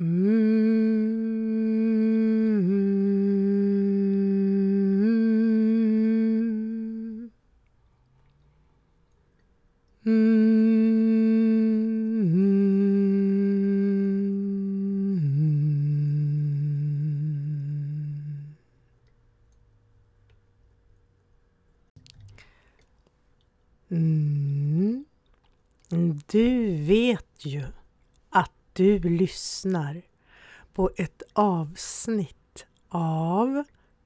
Mm. 0.00 0.40
Mm. 10.06 10.50
Mm. 23.90 25.04
Du 26.26 26.74
vet 26.76 26.96
ju 27.10 27.14
att 27.14 27.19
du 28.80 28.98
lyssnar 28.98 30.02
på 30.72 30.90
ett 30.96 31.22
avsnitt 31.32 32.66
av 32.88 33.64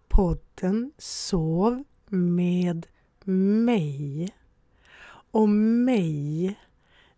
podden 0.09 0.93
Sov 0.99 1.85
med 2.09 2.87
mig. 3.25 4.35
Och 5.31 5.49
mig, 5.49 6.55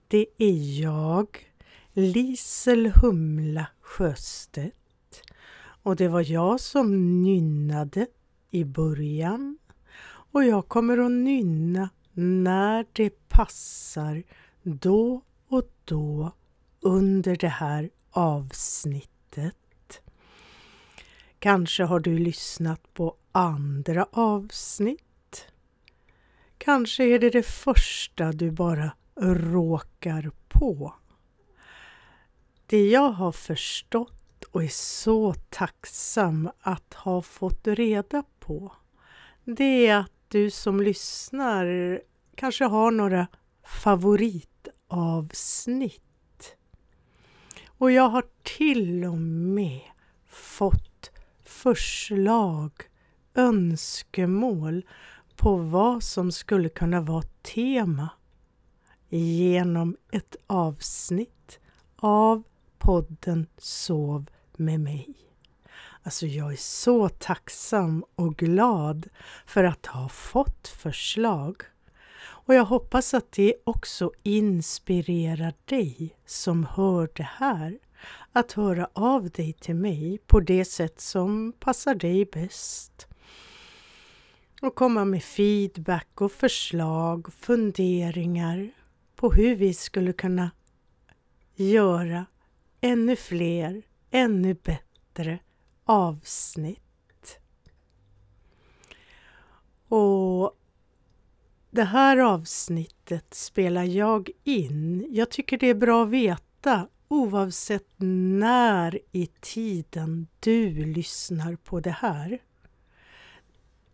det 0.08 0.26
är 0.38 0.80
jag, 0.80 1.52
Lisel 1.92 2.86
Humla 2.86 3.66
Sjöstedt. 3.80 5.22
Och 5.82 5.96
det 5.96 6.08
var 6.08 6.32
jag 6.32 6.60
som 6.60 7.22
nynnade 7.22 8.06
i 8.50 8.64
början 8.64 9.58
och 10.06 10.44
jag 10.44 10.68
kommer 10.68 10.98
att 10.98 11.12
nynna 11.12 11.90
när 12.12 12.86
det 12.92 13.28
passar 13.28 14.22
då 14.62 15.22
och 15.48 15.70
då 15.84 16.32
under 16.80 17.36
det 17.36 17.48
här 17.48 17.90
avsnittet. 18.10 19.56
Kanske 21.38 21.84
har 21.84 22.00
du 22.00 22.18
lyssnat 22.18 22.94
på 22.94 23.16
andra 23.32 24.06
avsnitt. 24.12 25.46
Kanske 26.58 27.04
är 27.04 27.18
det 27.18 27.30
det 27.30 27.46
första 27.46 28.32
du 28.32 28.50
bara 28.50 28.90
råkar 29.20 30.30
på. 30.48 30.94
Det 32.66 32.88
jag 32.88 33.10
har 33.10 33.32
förstått 33.32 34.44
och 34.50 34.64
är 34.64 34.68
så 34.68 35.34
tacksam 35.34 36.50
att 36.60 36.94
ha 36.94 37.22
fått 37.22 37.66
reda 37.66 38.24
på, 38.38 38.72
det 39.44 39.86
är 39.86 39.96
att 39.96 40.12
du 40.28 40.50
som 40.50 40.80
lyssnar 40.80 42.00
kanske 42.34 42.64
har 42.64 42.90
några 42.90 43.26
favoritavsnitt. 43.82 46.05
Och 47.78 47.92
jag 47.92 48.08
har 48.08 48.24
till 48.42 49.04
och 49.04 49.18
med 49.18 49.80
fått 50.26 51.10
förslag, 51.44 52.70
önskemål 53.34 54.86
på 55.36 55.56
vad 55.56 56.02
som 56.02 56.32
skulle 56.32 56.68
kunna 56.68 57.00
vara 57.00 57.22
tema 57.42 58.08
genom 59.08 59.96
ett 60.12 60.36
avsnitt 60.46 61.58
av 61.96 62.42
podden 62.78 63.46
Sov 63.58 64.26
med 64.56 64.80
mig. 64.80 65.14
Alltså 66.02 66.26
jag 66.26 66.52
är 66.52 66.56
så 66.56 67.08
tacksam 67.08 68.04
och 68.14 68.36
glad 68.36 69.08
för 69.46 69.64
att 69.64 69.86
ha 69.86 70.08
fått 70.08 70.68
förslag. 70.68 71.62
Och 72.46 72.54
jag 72.54 72.64
hoppas 72.64 73.14
att 73.14 73.32
det 73.32 73.54
också 73.64 74.12
inspirerar 74.22 75.54
dig 75.64 76.16
som 76.26 76.64
hör 76.64 77.10
det 77.14 77.28
här 77.38 77.78
att 78.32 78.52
höra 78.52 78.88
av 78.92 79.30
dig 79.30 79.52
till 79.52 79.74
mig 79.74 80.18
på 80.26 80.40
det 80.40 80.64
sätt 80.64 81.00
som 81.00 81.52
passar 81.58 81.94
dig 81.94 82.24
bäst. 82.24 83.06
Och 84.62 84.74
komma 84.74 85.04
med 85.04 85.22
feedback 85.22 86.20
och 86.20 86.32
förslag, 86.32 87.32
funderingar 87.32 88.70
på 89.16 89.32
hur 89.32 89.56
vi 89.56 89.74
skulle 89.74 90.12
kunna 90.12 90.50
göra 91.54 92.26
ännu 92.80 93.16
fler, 93.16 93.82
ännu 94.10 94.54
bättre 94.54 95.38
avsnitt. 95.84 97.38
Och 99.88 100.55
det 101.76 101.84
här 101.84 102.16
avsnittet 102.16 103.34
spelar 103.34 103.84
jag 103.84 104.30
in. 104.44 105.06
Jag 105.10 105.30
tycker 105.30 105.58
det 105.58 105.70
är 105.70 105.74
bra 105.74 106.02
att 106.02 106.08
veta 106.08 106.88
oavsett 107.08 107.88
när 107.98 108.98
i 109.12 109.26
tiden 109.40 110.26
du 110.40 110.84
lyssnar 110.84 111.56
på 111.56 111.80
det 111.80 111.90
här. 111.90 112.38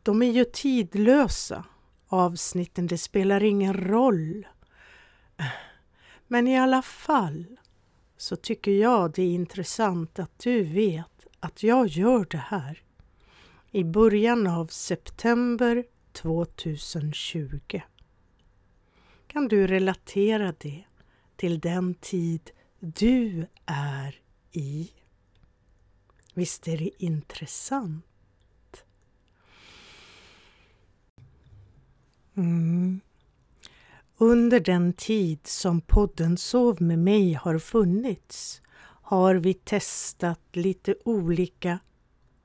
De 0.02 0.22
är 0.22 0.30
ju 0.30 0.44
tidlösa, 0.44 1.64
avsnitten. 2.06 2.86
Det 2.86 2.98
spelar 2.98 3.42
ingen 3.42 3.74
roll. 3.74 4.46
Men 6.28 6.48
i 6.48 6.58
alla 6.58 6.82
fall 6.82 7.46
så 8.16 8.36
tycker 8.36 8.72
jag 8.72 9.12
det 9.12 9.22
är 9.22 9.34
intressant 9.34 10.18
att 10.18 10.38
du 10.38 10.62
vet 10.62 11.26
att 11.40 11.62
jag 11.62 11.86
gör 11.86 12.26
det 12.30 12.44
här 12.48 12.82
i 13.70 13.84
början 13.84 14.46
av 14.46 14.66
september 14.66 15.84
2020. 16.12 17.82
Kan 19.26 19.48
du 19.48 19.66
relatera 19.66 20.54
det 20.58 20.84
till 21.36 21.60
den 21.60 21.94
tid 21.94 22.50
du 22.80 23.46
är 23.66 24.20
i? 24.52 24.90
Visst 26.34 26.68
är 26.68 26.78
det 26.78 27.04
intressant? 27.04 28.04
Mm. 32.34 33.00
Under 34.16 34.60
den 34.60 34.92
tid 34.92 35.46
som 35.46 35.80
podden 35.80 36.36
Sov 36.36 36.82
med 36.82 36.98
mig 36.98 37.32
har 37.34 37.58
funnits 37.58 38.62
har 39.02 39.34
vi 39.34 39.54
testat 39.54 40.40
lite 40.52 40.94
olika 41.04 41.78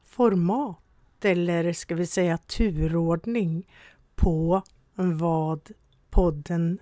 format 0.05 0.86
eller 1.25 1.73
ska 1.73 1.95
vi 1.95 2.05
säga 2.05 2.37
turordning 2.37 3.67
på 4.15 4.61
vad 4.95 5.71
podden 6.09 6.79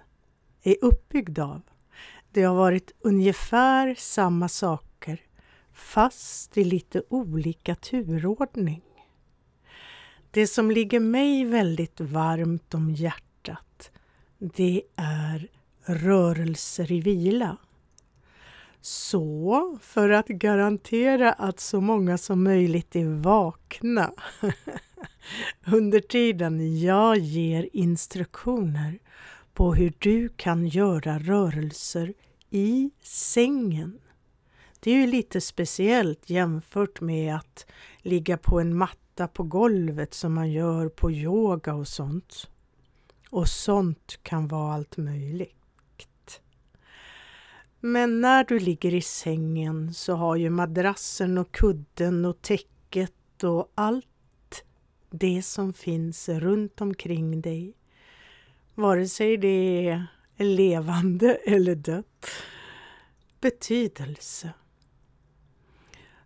är 0.64 0.76
uppbyggd 0.82 1.40
av. 1.40 1.62
Det 2.32 2.44
har 2.44 2.56
varit 2.56 2.92
ungefär 3.00 3.96
samma 3.98 4.48
saker 4.48 5.22
fast 5.74 6.58
i 6.58 6.64
lite 6.64 7.04
olika 7.10 7.76
turordning. 7.76 8.82
Det 10.32 10.48
som 10.48 10.72
ligger 10.72 11.00
mig 11.00 11.46
väldigt 11.46 12.00
varmt 12.00 12.74
om 12.74 12.92
hjärtat 12.92 13.92
det 14.54 14.82
är 14.96 15.48
rörelser 15.86 16.92
i 16.92 17.02
vila. 17.02 17.58
Så 18.88 19.78
för 19.82 20.10
att 20.10 20.28
garantera 20.28 21.34
att 21.34 21.60
så 21.60 21.82
många 21.82 22.18
som 22.18 22.44
möjligt 22.44 22.96
är 22.96 23.22
vakna 23.22 24.14
under 25.68 26.00
tiden 26.00 26.80
jag 26.80 27.18
ger 27.18 27.70
instruktioner 27.74 29.00
på 29.54 29.74
hur 29.74 29.94
du 30.00 30.30
kan 30.30 30.68
göra 30.68 31.20
rörelser 31.20 32.14
i 32.50 32.92
sängen. 33.02 34.00
Det 34.80 34.92
är 34.92 34.96
ju 34.96 35.08
lite 35.08 35.42
speciellt 35.42 36.30
jämfört 36.30 37.02
med 37.02 37.36
att 37.36 37.66
ligga 37.98 38.38
på 38.38 38.60
en 38.60 38.78
matta 38.78 39.28
på 39.28 39.44
golvet 39.44 40.14
som 40.14 40.34
man 40.34 40.52
gör 40.52 40.90
på 40.90 41.12
yoga 41.12 41.74
och 41.74 41.88
sånt. 41.88 42.50
Och 43.30 43.48
sånt 43.48 44.20
kan 44.24 44.48
vara 44.48 44.74
allt 44.74 44.98
möjligt. 44.98 45.55
Men 47.88 48.22
när 48.22 48.44
du 48.44 48.60
ligger 48.60 48.94
i 48.94 49.02
sängen 49.02 49.94
så 49.94 50.14
har 50.14 50.36
ju 50.36 50.50
madrassen 50.50 51.38
och 51.38 51.52
kudden 51.52 52.26
och 52.26 52.42
täcket 52.42 53.44
och 53.44 53.72
allt 53.76 54.64
det 55.10 55.42
som 55.42 55.74
finns 55.74 56.30
runt 56.30 56.82
omkring 56.82 57.42
dig, 57.42 57.74
vare 58.76 59.08
sig 59.08 59.38
det 59.38 59.88
är 60.38 60.44
levande 60.44 61.36
eller 61.36 61.76
dött, 61.76 62.26
betydelse. 63.42 64.54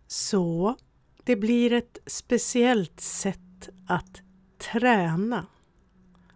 Så 0.06 0.76
det 1.24 1.36
blir 1.36 1.72
ett 1.72 1.98
speciellt 2.06 3.00
sätt 3.00 3.68
att 3.86 4.22
träna. 4.58 5.46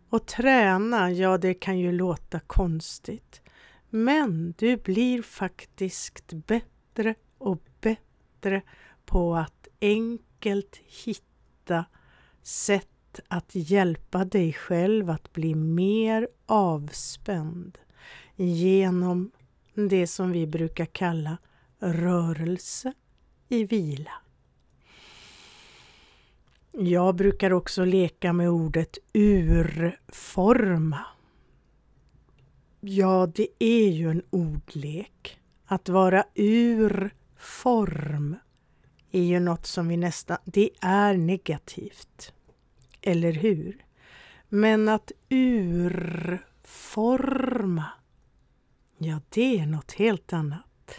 Och 0.09 0.27
träna, 0.27 1.11
ja 1.11 1.39
det 1.39 1.55
kan 1.55 1.79
ju 1.79 1.93
låta 1.93 2.41
konstigt. 2.41 3.41
Men 3.97 4.55
du 4.59 4.77
blir 4.77 5.23
faktiskt 5.23 6.33
bättre 6.33 7.15
och 7.39 7.63
bättre 7.81 8.63
på 9.05 9.37
att 9.37 9.69
enkelt 9.81 10.81
hitta 11.05 11.85
sätt 12.43 13.21
att 13.29 13.51
hjälpa 13.55 14.25
dig 14.25 14.53
själv 14.53 15.11
att 15.11 15.33
bli 15.33 15.55
mer 15.55 16.29
avspänd 16.47 17.79
genom 18.37 19.31
det 19.75 20.07
som 20.07 20.33
vi 20.33 20.47
brukar 20.47 20.87
kalla 20.87 21.39
rörelse 21.79 22.93
i 23.49 23.65
vila. 23.65 24.13
Jag 26.73 27.15
brukar 27.15 27.53
också 27.53 27.85
leka 27.85 28.33
med 28.33 28.51
ordet 28.51 28.99
urforma. 29.13 31.05
Ja, 32.87 33.27
det 33.35 33.49
är 33.59 33.89
ju 33.89 34.11
en 34.11 34.23
ordlek. 34.31 35.41
Att 35.67 35.89
vara 35.89 36.25
ur 36.35 37.15
form 37.37 38.37
är 39.11 39.23
ju 39.23 39.41
något 39.41 39.67
som 39.67 39.89
vi 39.89 39.97
nästan, 39.97 40.39
det 40.45 40.71
är 40.81 41.15
negativt. 41.15 42.33
Eller 43.01 43.33
hur? 43.33 43.85
Men 44.49 44.89
att 44.89 45.13
urforma, 45.29 46.45
ja 48.99 49.21
det 49.29 49.59
är 49.59 49.67
något 49.67 49.93
helt 49.93 50.33
annat. 50.33 50.95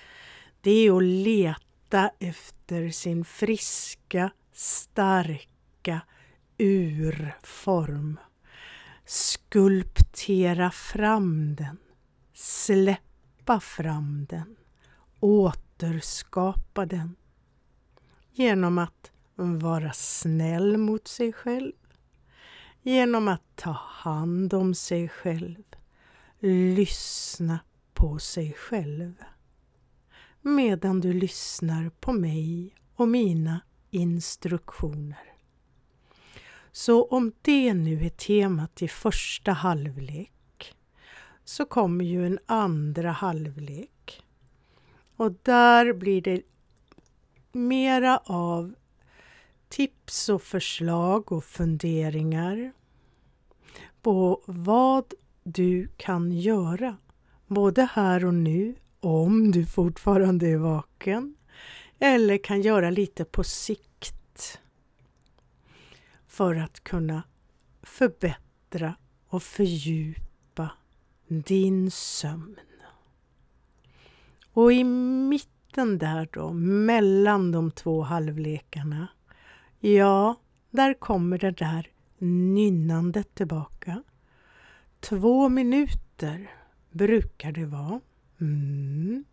Det 0.61 0.71
är 0.71 0.97
att 0.97 1.03
leta 1.03 2.11
efter 2.19 2.89
sin 2.89 3.25
friska, 3.25 4.31
starka 4.53 6.01
urform. 6.57 8.19
Skulptera 9.05 10.71
fram 10.71 11.55
den, 11.55 11.77
släppa 12.33 13.59
fram 13.59 14.25
den, 14.29 14.55
återskapa 15.19 16.85
den 16.85 17.15
genom 18.31 18.77
att 18.77 19.11
vara 19.35 19.93
snäll 19.93 20.77
mot 20.77 21.07
sig 21.07 21.33
själv, 21.33 21.73
genom 22.81 23.27
att 23.27 23.55
ta 23.55 23.71
hand 23.79 24.53
om 24.53 24.73
sig 24.73 25.09
själv, 25.09 25.63
lyssna 26.39 27.59
på 27.93 28.19
sig 28.19 28.53
själv. 28.53 29.13
Medan 30.41 31.01
du 31.01 31.13
lyssnar 31.13 31.89
på 31.89 32.13
mig 32.13 32.75
och 32.95 33.07
mina 33.07 33.61
instruktioner. 33.89 35.34
Så 36.75 37.05
om 37.05 37.31
det 37.41 37.73
nu 37.73 38.05
är 38.05 38.09
temat 38.09 38.81
i 38.81 38.87
första 38.87 39.51
halvlek 39.51 40.75
så 41.45 41.65
kommer 41.65 42.05
ju 42.05 42.25
en 42.25 42.39
andra 42.45 43.11
halvlek. 43.11 44.23
Och 45.15 45.31
där 45.43 45.93
blir 45.93 46.21
det 46.21 46.41
mera 47.51 48.17
av 48.25 48.75
tips 49.69 50.29
och 50.29 50.41
förslag 50.41 51.31
och 51.31 51.43
funderingar 51.43 52.71
på 54.01 54.41
vad 54.45 55.13
du 55.43 55.87
kan 55.97 56.31
göra, 56.31 56.97
både 57.47 57.89
här 57.93 58.25
och 58.25 58.33
nu, 58.33 58.75
om 58.99 59.51
du 59.51 59.65
fortfarande 59.65 60.47
är 60.47 60.57
vaken, 60.57 61.35
eller 61.99 62.37
kan 62.37 62.61
göra 62.61 62.89
lite 62.89 63.25
på 63.25 63.43
sikt 63.43 63.94
för 66.35 66.55
att 66.55 66.83
kunna 66.83 67.23
förbättra 67.83 68.95
och 69.27 69.43
fördjupa 69.43 70.69
din 71.27 71.91
sömn. 71.91 72.59
Och 74.51 74.73
i 74.73 74.83
mitten 75.29 75.97
där 75.97 76.29
då, 76.31 76.53
mellan 76.53 77.51
de 77.51 77.71
två 77.71 78.01
halvlekarna, 78.01 79.07
ja, 79.79 80.35
där 80.71 80.93
kommer 80.93 81.37
det 81.37 81.51
där 81.51 81.89
nynnandet 82.17 83.35
tillbaka. 83.35 84.03
Två 84.99 85.49
minuter 85.49 86.51
brukar 86.91 87.51
det 87.51 87.65
vara. 87.65 87.99
Mm. 88.41 89.23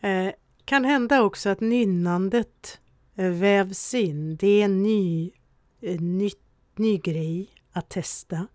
Eh, 0.00 0.32
kan 0.64 0.84
hända 0.84 1.22
också 1.22 1.48
att 1.48 1.60
nynnandet 1.60 2.80
vävs 3.14 3.94
in. 3.94 4.36
Det 4.36 4.60
är 4.60 4.64
en 4.64 4.82
ny, 4.82 5.32
Eh, 5.80 6.00
ny, 6.00 6.30
ny 6.76 6.98
grej 6.98 7.50
att 7.72 7.88
testa 7.88 8.46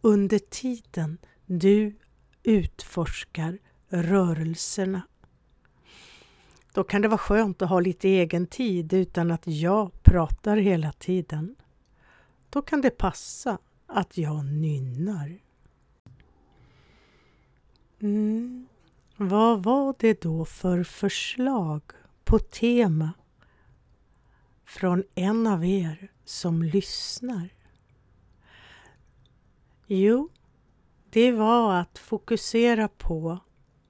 under 0.00 0.38
tiden 0.38 1.18
du 1.46 1.96
utforskar 2.42 3.58
rörelserna 3.88 5.02
då 6.78 6.84
kan 6.84 7.02
det 7.02 7.08
vara 7.08 7.18
skönt 7.18 7.62
att 7.62 7.68
ha 7.68 7.80
lite 7.80 8.08
egen 8.08 8.46
tid 8.46 8.92
utan 8.92 9.30
att 9.30 9.46
jag 9.46 10.02
pratar 10.02 10.56
hela 10.56 10.92
tiden. 10.92 11.56
Då 12.50 12.62
kan 12.62 12.80
det 12.80 12.90
passa 12.90 13.58
att 13.86 14.18
jag 14.18 14.44
nynnar. 14.44 15.38
Mm. 18.00 18.66
Vad 19.16 19.62
var 19.62 19.94
det 19.98 20.22
då 20.22 20.44
för 20.44 20.82
förslag 20.82 21.82
på 22.24 22.38
tema 22.38 23.12
från 24.64 25.04
en 25.14 25.46
av 25.46 25.64
er 25.64 26.10
som 26.28 26.62
lyssnar? 26.62 27.48
Jo, 29.86 30.28
det 31.10 31.32
var 31.32 31.74
att 31.74 31.98
fokusera 31.98 32.88
på 32.88 33.38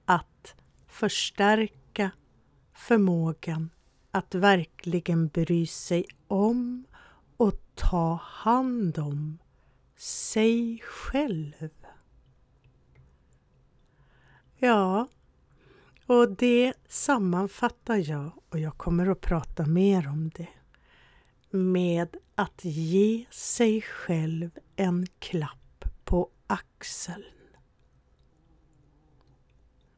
att 0.05 0.55
förstärka 0.87 2.11
förmågan 2.73 3.69
att 4.11 4.35
verkligen 4.35 5.27
bry 5.27 5.67
sig 5.67 6.05
om 6.27 6.85
och 7.37 7.61
ta 7.75 8.19
hand 8.23 8.99
om 8.99 9.37
sig 9.97 10.81
själv. 10.83 11.69
Ja, 14.57 15.07
och 16.05 16.31
det 16.31 16.73
sammanfattar 16.87 18.09
jag 18.09 18.31
och 18.49 18.59
jag 18.59 18.77
kommer 18.77 19.07
att 19.07 19.21
prata 19.21 19.65
mer 19.65 20.07
om 20.07 20.29
det 20.29 20.47
med 21.49 22.17
att 22.35 22.65
ge 22.65 23.25
sig 23.29 23.81
själv 23.81 24.49
en 24.75 25.07
klapp 25.19 25.85
på 26.03 26.29
axeln. 26.47 27.23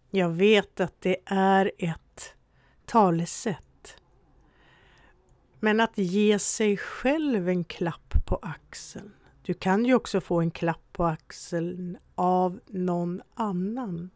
Jag 0.10 0.30
vet 0.30 0.80
att 0.80 1.02
det 1.02 1.18
är 1.26 1.72
ett 1.78 2.34
talesätt. 2.86 3.98
Men 5.60 5.80
att 5.80 5.98
ge 5.98 6.40
sig 6.40 6.78
själv 6.78 7.50
en 7.50 7.64
klapp 7.64 8.14
på 8.26 8.40
axeln. 8.42 9.12
Du 9.44 9.54
kan 9.54 9.86
ju 9.86 9.94
också 9.96 10.22
få 10.22 10.42
en 10.42 10.52
klapp 10.52 10.84
på 10.92 11.06
axeln 11.06 11.98
av 12.16 12.60
någon 12.68 13.22
annan. 13.34 14.10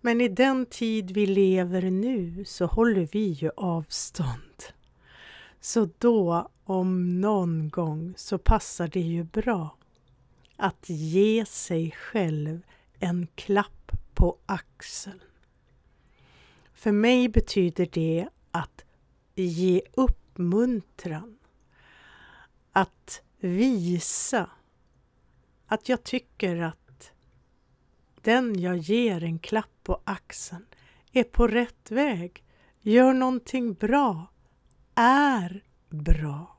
Men 0.00 0.20
i 0.20 0.28
den 0.28 0.66
tid 0.66 1.10
vi 1.10 1.26
lever 1.26 1.82
nu 1.82 2.44
så 2.44 2.66
håller 2.66 3.08
vi 3.12 3.26
ju 3.26 3.50
avstånd. 3.56 4.62
Så 5.64 5.88
då, 5.98 6.50
om 6.64 7.20
någon 7.20 7.68
gång, 7.68 8.14
så 8.16 8.38
passar 8.38 8.88
det 8.88 9.00
ju 9.00 9.24
bra 9.24 9.76
att 10.56 10.88
ge 10.88 11.44
sig 11.46 11.90
själv 11.90 12.62
en 12.98 13.26
klapp 13.34 13.92
på 14.14 14.38
axeln. 14.46 15.20
För 16.74 16.92
mig 16.92 17.28
betyder 17.28 17.88
det 17.92 18.28
att 18.50 18.84
ge 19.34 19.82
uppmuntran. 19.92 21.38
Att 22.72 23.22
visa 23.40 24.50
att 25.66 25.88
jag 25.88 26.02
tycker 26.02 26.56
att 26.56 27.12
den 28.20 28.60
jag 28.60 28.76
ger 28.76 29.24
en 29.24 29.38
klapp 29.38 29.70
på 29.82 30.00
axeln 30.04 30.66
är 31.12 31.24
på 31.24 31.46
rätt 31.46 31.90
väg, 31.90 32.44
gör 32.80 33.12
någonting 33.12 33.74
bra, 33.74 34.31
är 34.94 35.64
bra. 35.88 36.56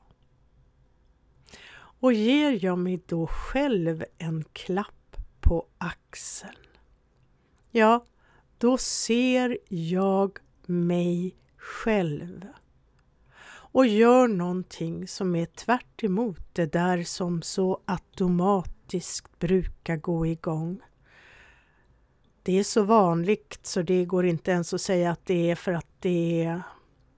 Och 1.76 2.12
ger 2.12 2.64
jag 2.64 2.78
mig 2.78 3.00
då 3.06 3.26
själv 3.26 4.04
en 4.18 4.44
klapp 4.52 5.16
på 5.40 5.66
axeln, 5.78 6.56
ja, 7.70 8.04
då 8.58 8.78
ser 8.78 9.58
jag 9.68 10.38
mig 10.66 11.36
själv 11.56 12.46
och 13.74 13.86
gör 13.86 14.28
någonting 14.28 15.08
som 15.08 15.34
är 15.34 15.46
tvärt 15.46 16.02
det 16.52 16.72
där 16.72 17.02
som 17.02 17.42
så 17.42 17.80
automatiskt 17.84 19.38
brukar 19.38 19.96
gå 19.96 20.26
igång. 20.26 20.80
Det 22.42 22.58
är 22.58 22.64
så 22.64 22.82
vanligt 22.82 23.58
så 23.62 23.82
det 23.82 24.04
går 24.04 24.26
inte 24.26 24.50
ens 24.50 24.74
att 24.74 24.80
säga 24.80 25.10
att 25.10 25.26
det 25.26 25.50
är 25.50 25.54
för 25.54 25.72
att 25.72 25.88
det 26.00 26.44
är, 26.44 26.62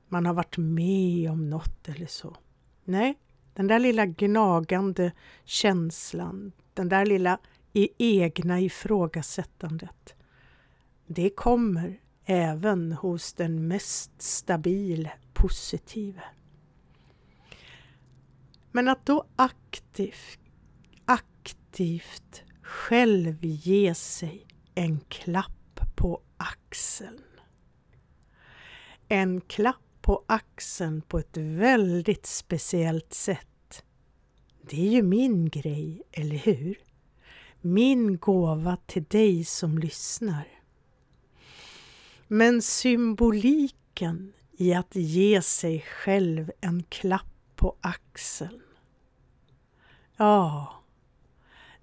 man 0.08 0.26
har 0.26 0.34
varit 0.34 0.56
med 0.58 1.30
om 1.30 1.50
något 1.50 1.88
eller 1.88 2.06
så. 2.06 2.36
Nej, 2.84 3.18
den 3.54 3.66
där 3.66 3.78
lilla 3.78 4.06
gnagande 4.06 5.12
känslan, 5.44 6.52
den 6.74 6.88
där 6.88 7.06
lilla 7.06 7.38
egna 7.98 8.60
ifrågasättandet 8.60 10.16
det 11.06 11.30
kommer 11.30 12.00
även 12.24 12.92
hos 12.92 13.32
den 13.32 13.68
mest 13.68 14.22
stabile 14.22 15.12
positive. 15.32 16.22
Men 18.72 18.88
att 18.88 19.06
då 19.06 19.24
aktivt, 19.36 20.38
aktivt 21.04 22.42
själv 22.62 23.44
ge 23.44 23.94
sig 23.94 24.46
en 24.74 25.00
klapp 25.00 25.80
på 25.96 26.22
axeln. 26.36 27.22
en 29.08 29.40
klapp 29.40 29.76
på 30.06 30.24
axeln 30.26 31.02
på 31.02 31.18
ett 31.18 31.36
väldigt 31.36 32.26
speciellt 32.26 33.14
sätt. 33.14 33.84
Det 34.70 34.86
är 34.86 34.90
ju 34.90 35.02
min 35.02 35.48
grej, 35.48 36.02
eller 36.12 36.36
hur? 36.36 36.78
Min 37.60 38.18
gåva 38.18 38.76
till 38.86 39.04
dig 39.04 39.44
som 39.44 39.78
lyssnar. 39.78 40.48
Men 42.26 42.62
symboliken 42.62 44.32
i 44.56 44.74
att 44.74 44.96
ge 44.96 45.42
sig 45.42 45.80
själv 45.80 46.52
en 46.60 46.82
klapp 46.82 47.34
på 47.56 47.76
axeln. 47.80 48.62
Ja, 50.16 50.72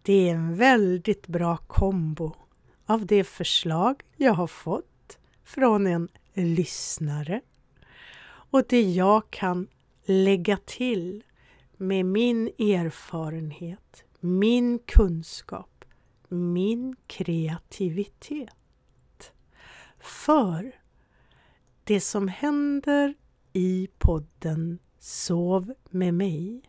det 0.01 0.30
är 0.30 0.36
en 0.36 0.56
väldigt 0.56 1.27
bra 1.27 1.58
kombo 1.58 2.36
av 2.86 3.06
det 3.06 3.24
förslag 3.24 4.03
jag 4.18 4.34
har 4.34 4.48
fått 4.48 5.18
från 5.44 5.88
en 5.88 6.10
lyssnare 6.34 7.42
och 8.53 8.63
det 8.69 8.81
jag 8.81 9.29
kan 9.29 9.67
lägga 10.05 10.57
till 10.57 11.24
med 11.77 12.05
min 12.05 12.48
erfarenhet, 12.48 14.03
min 14.19 14.79
kunskap, 14.79 15.86
min 16.27 16.95
kreativitet. 17.07 18.51
För 20.00 20.75
det 21.83 22.01
som 22.01 22.27
händer 22.27 23.13
i 23.53 23.89
podden 23.98 24.79
Sov 25.00 25.74
med 25.89 26.13
mig, 26.13 26.62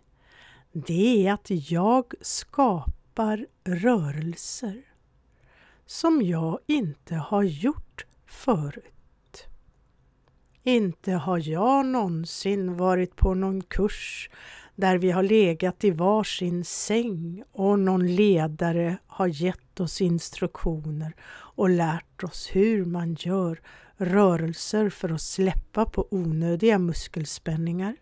det 0.73 1.27
är 1.27 1.33
att 1.33 1.71
jag 1.71 2.15
skapar 2.21 3.47
rörelser 3.65 4.83
som 5.87 6.23
jag 6.23 6.59
inte 6.67 7.15
har 7.15 7.43
gjort 7.43 8.07
förut. 8.27 8.94
Inte 10.67 11.13
har 11.13 11.49
jag 11.49 11.87
någonsin 11.87 12.77
varit 12.77 13.17
på 13.17 13.35
någon 13.35 13.63
kurs 13.63 14.31
där 14.75 14.99
vi 14.99 15.11
har 15.11 15.23
legat 15.23 15.85
i 15.85 15.91
varsin 15.91 16.65
säng 16.65 17.45
och 17.53 17.79
någon 17.79 18.15
ledare 18.15 18.97
har 19.07 19.27
gett 19.27 19.81
oss 19.81 20.01
instruktioner 20.01 21.17
och 21.57 21.71
lärt 21.71 22.25
oss 22.25 22.51
hur 22.53 22.85
man 22.85 23.15
gör 23.15 23.61
rörelser 23.97 24.91
för 24.91 25.09
att 25.09 25.21
släppa 25.21 25.85
på 25.85 26.09
onödiga 26.11 26.79
muskelspänningar. 26.79 27.97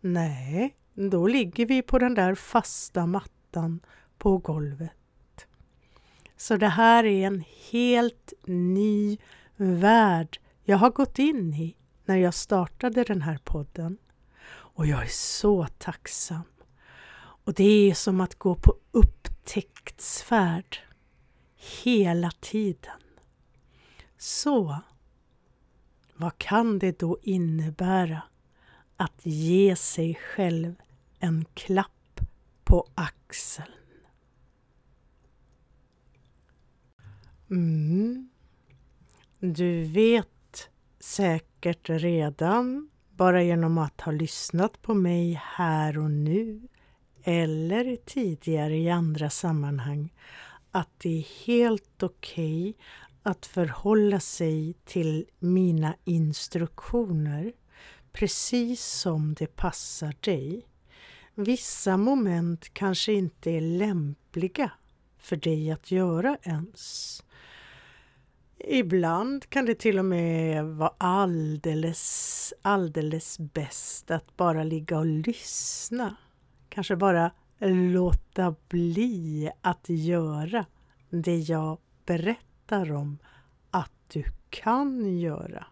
Nej, 0.00 0.76
då 0.94 1.26
ligger 1.26 1.66
vi 1.66 1.82
på 1.82 1.98
den 1.98 2.14
där 2.14 2.34
fasta 2.34 3.06
mattan 3.06 3.80
på 4.18 4.38
golvet. 4.38 4.92
Så 6.36 6.56
det 6.56 6.68
här 6.68 7.04
är 7.04 7.26
en 7.26 7.44
helt 7.70 8.32
ny 8.46 9.18
värld 9.56 10.38
jag 10.68 10.78
har 10.78 10.90
gått 10.90 11.18
in 11.18 11.54
i 11.54 11.76
när 12.04 12.16
jag 12.16 12.34
startade 12.34 13.04
den 13.04 13.22
här 13.22 13.38
podden. 13.44 13.98
Och 14.48 14.86
jag 14.86 15.02
är 15.02 15.10
så 15.10 15.66
tacksam. 15.66 16.42
Och 17.18 17.54
det 17.54 17.90
är 17.90 17.94
som 17.94 18.20
att 18.20 18.34
gå 18.34 18.54
på 18.54 18.76
upptäcktsfärd 18.90 20.78
hela 21.56 22.30
tiden. 22.40 23.00
Så, 24.18 24.78
vad 26.14 26.38
kan 26.38 26.78
det 26.78 26.98
då 26.98 27.18
innebära 27.22 28.22
att 28.96 29.26
ge 29.26 29.76
sig 29.76 30.14
själv 30.14 30.74
en 31.18 31.44
klapp 31.54 32.20
på 32.64 32.88
axeln? 32.94 33.72
Mm. 37.50 38.28
Du 39.38 39.82
vet 39.82 40.37
säkert 41.00 41.90
redan, 41.90 42.90
bara 43.10 43.42
genom 43.42 43.78
att 43.78 44.00
ha 44.00 44.12
lyssnat 44.12 44.82
på 44.82 44.94
mig 44.94 45.40
här 45.44 45.98
och 45.98 46.10
nu 46.10 46.68
eller 47.24 47.96
tidigare 47.96 48.76
i 48.76 48.90
andra 48.90 49.30
sammanhang, 49.30 50.14
att 50.70 50.90
det 50.98 51.18
är 51.18 51.46
helt 51.46 52.02
okej 52.02 52.70
okay 52.70 52.74
att 53.22 53.46
förhålla 53.46 54.20
sig 54.20 54.74
till 54.84 55.26
mina 55.38 55.94
instruktioner 56.04 57.52
precis 58.12 58.84
som 58.84 59.34
det 59.34 59.56
passar 59.56 60.14
dig. 60.20 60.66
Vissa 61.34 61.96
moment 61.96 62.74
kanske 62.74 63.12
inte 63.12 63.50
är 63.50 63.60
lämpliga 63.60 64.70
för 65.18 65.36
dig 65.36 65.70
att 65.70 65.90
göra 65.90 66.38
ens. 66.42 67.22
Ibland 68.58 69.50
kan 69.50 69.66
det 69.66 69.74
till 69.74 69.98
och 69.98 70.04
med 70.04 70.64
vara 70.64 70.94
alldeles, 70.98 72.54
alldeles 72.62 73.38
bäst 73.38 74.10
att 74.10 74.36
bara 74.36 74.64
ligga 74.64 74.98
och 74.98 75.06
lyssna. 75.06 76.16
Kanske 76.68 76.96
bara 76.96 77.30
låta 77.58 78.54
bli 78.68 79.50
att 79.60 79.88
göra 79.88 80.66
det 81.10 81.36
jag 81.36 81.78
berättar 82.06 82.92
om 82.92 83.18
att 83.70 83.92
du 84.12 84.24
kan 84.50 85.18
göra. 85.18 85.66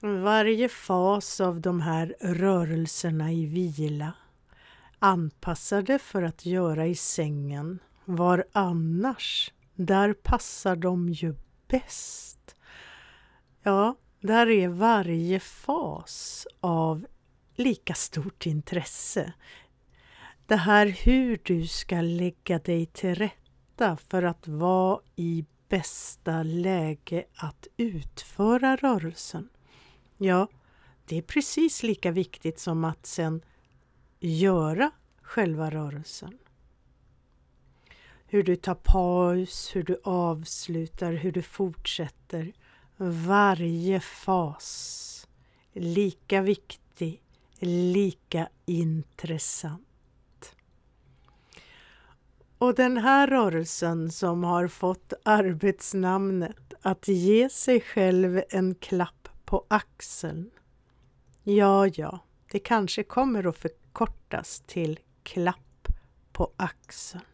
Varje 0.00 0.68
fas 0.68 1.40
av 1.40 1.60
de 1.60 1.80
här 1.80 2.16
rörelserna 2.20 3.32
i 3.32 3.46
vila 3.46 4.12
anpassade 4.98 5.98
för 5.98 6.22
att 6.22 6.46
göra 6.46 6.86
i 6.86 6.94
sängen 6.94 7.78
var 8.04 8.44
annars 8.52 9.52
där 9.76 10.12
passar 10.12 10.76
de 10.76 11.08
ju 11.08 11.34
bäst. 11.68 12.56
Ja, 13.62 13.96
där 14.20 14.50
är 14.50 14.68
varje 14.68 15.40
fas 15.40 16.46
av 16.60 17.06
lika 17.54 17.94
stort 17.94 18.46
intresse. 18.46 19.32
Det 20.46 20.56
här 20.56 20.86
hur 20.86 21.40
du 21.42 21.66
ska 21.66 22.00
lägga 22.00 22.58
dig 22.58 22.86
till 22.86 23.14
rätta 23.14 23.96
för 23.96 24.22
att 24.22 24.48
vara 24.48 25.00
i 25.16 25.44
bästa 25.68 26.42
läge 26.42 27.24
att 27.34 27.66
utföra 27.76 28.76
rörelsen. 28.76 29.48
Ja, 30.16 30.48
det 31.04 31.18
är 31.18 31.22
precis 31.22 31.82
lika 31.82 32.10
viktigt 32.10 32.58
som 32.58 32.84
att 32.84 33.06
sen 33.06 33.42
göra 34.20 34.90
själva 35.22 35.70
rörelsen 35.70 36.38
hur 38.26 38.42
du 38.42 38.56
tar 38.56 38.74
paus, 38.74 39.70
hur 39.74 39.82
du 39.82 40.00
avslutar, 40.04 41.12
hur 41.12 41.32
du 41.32 41.42
fortsätter. 41.42 42.52
Varje 42.96 44.00
fas 44.00 45.28
lika 45.72 46.42
viktig, 46.42 47.22
lika 47.58 48.48
intressant. 48.64 49.82
Och 52.58 52.74
den 52.74 52.96
här 52.96 53.26
rörelsen 53.26 54.10
som 54.10 54.44
har 54.44 54.68
fått 54.68 55.12
arbetsnamnet 55.22 56.74
att 56.82 57.08
ge 57.08 57.48
sig 57.48 57.80
själv 57.80 58.42
en 58.50 58.74
klapp 58.74 59.28
på 59.44 59.64
axeln. 59.68 60.50
Ja, 61.42 61.86
ja, 61.86 62.20
det 62.52 62.58
kanske 62.58 63.02
kommer 63.02 63.46
att 63.46 63.56
förkortas 63.56 64.62
till 64.66 64.98
klapp 65.22 65.88
på 66.32 66.52
axeln. 66.56 67.24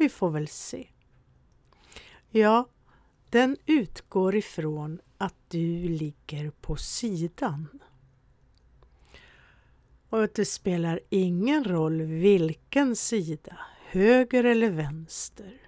Vi 0.00 0.08
får 0.08 0.30
väl 0.30 0.48
se. 0.48 0.88
Ja, 2.30 2.68
den 3.30 3.56
utgår 3.66 4.34
ifrån 4.34 5.00
att 5.18 5.34
du 5.48 5.88
ligger 5.88 6.50
på 6.50 6.76
sidan. 6.76 7.68
Och 10.08 10.24
att 10.24 10.34
det 10.34 10.44
spelar 10.44 11.00
ingen 11.08 11.64
roll 11.64 12.02
vilken 12.02 12.96
sida, 12.96 13.58
höger 13.86 14.44
eller 14.44 14.70
vänster. 14.70 15.60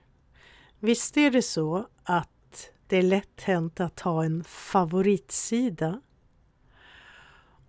Visst 0.78 1.16
är 1.16 1.30
det 1.30 1.42
så 1.42 1.88
att 2.02 2.70
det 2.86 2.96
är 2.96 3.02
lätt 3.02 3.40
hänt 3.40 3.80
att 3.80 4.00
ha 4.00 4.24
en 4.24 4.44
favoritsida. 4.44 6.00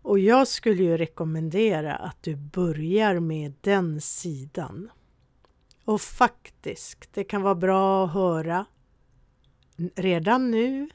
Och 0.02 0.20
jag 0.20 0.48
skulle 0.48 0.84
ju 0.84 0.98
rekommendera 0.98 1.96
att 1.96 2.24
du 2.24 2.36
börjar 2.36 3.20
med 3.20 3.54
den 3.62 4.02
sidan. 4.02 4.90
Och 5.86 6.02
faktiskt, 6.02 7.14
det 7.14 7.24
kan 7.24 7.42
vara 7.42 7.56
bra 7.56 8.06
att 8.06 8.14
höra 8.14 8.66
redan 9.96 10.52
nu 10.52 10.90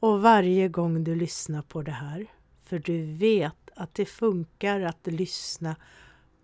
och 0.00 0.22
varje 0.22 0.68
gång 0.68 1.04
du 1.04 1.14
lyssnar 1.14 1.62
på 1.62 1.82
det 1.82 1.92
här. 1.92 2.26
För 2.64 2.78
du 2.78 3.12
vet 3.12 3.70
att 3.76 3.94
det 3.94 4.06
funkar 4.06 4.80
att 4.80 5.06
lyssna 5.06 5.76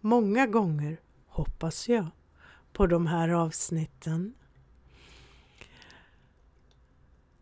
många 0.00 0.46
gånger, 0.46 1.00
hoppas 1.26 1.88
jag, 1.88 2.06
på 2.72 2.86
de 2.86 3.06
här 3.06 3.28
avsnitten. 3.28 4.34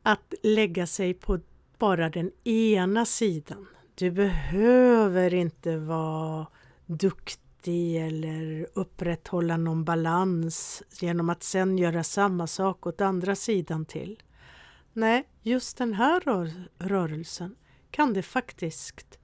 Att 0.02 0.34
lägga 0.42 0.86
sig 0.86 1.14
på 1.14 1.40
bara 1.78 2.10
den 2.10 2.32
ena 2.44 3.04
sidan. 3.04 3.66
Du 3.94 4.10
behöver 4.10 5.34
inte 5.34 5.76
vara 5.76 6.46
duktig 6.86 7.45
i 7.68 7.98
eller 7.98 8.66
upprätthålla 8.74 9.56
någon 9.56 9.84
balans 9.84 10.82
genom 11.00 11.30
att 11.30 11.42
sen 11.42 11.78
göra 11.78 12.04
samma 12.04 12.46
sak 12.46 12.86
åt 12.86 13.00
andra 13.00 13.34
sidan 13.34 13.84
till. 13.84 14.22
Nej, 14.92 15.28
just 15.42 15.76
den 15.76 15.94
här 15.94 16.20
rör 16.20 16.68
rörelsen 16.78 17.56
kan 17.90 18.12
det 18.12 18.22
faktiskt 18.22 19.18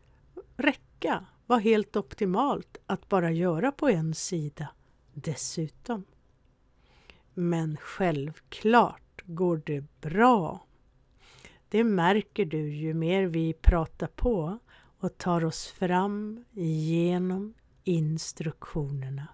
räcka, 0.57 1.27
vara 1.47 1.61
helt 1.61 1.97
optimalt 1.97 2.77
att 2.87 3.09
bara 3.09 3.31
göra 3.31 3.73
på 3.73 3.89
en 3.89 4.15
sida 4.15 4.69
dessutom. 5.13 6.05
Men 7.35 7.77
självklart 7.77 9.23
går 9.27 9.63
det 9.67 9.85
bra. 10.01 10.67
Det 11.69 11.85
märker 11.85 12.45
du 12.45 12.73
ju 12.73 12.95
mer 12.95 13.27
vi 13.27 13.53
pratar 13.53 14.07
på 14.07 14.59
och 14.99 15.19
tar 15.19 15.45
oss 15.45 15.67
fram 15.67 16.45
igenom 16.53 17.55
instruktionerna. 17.85 19.29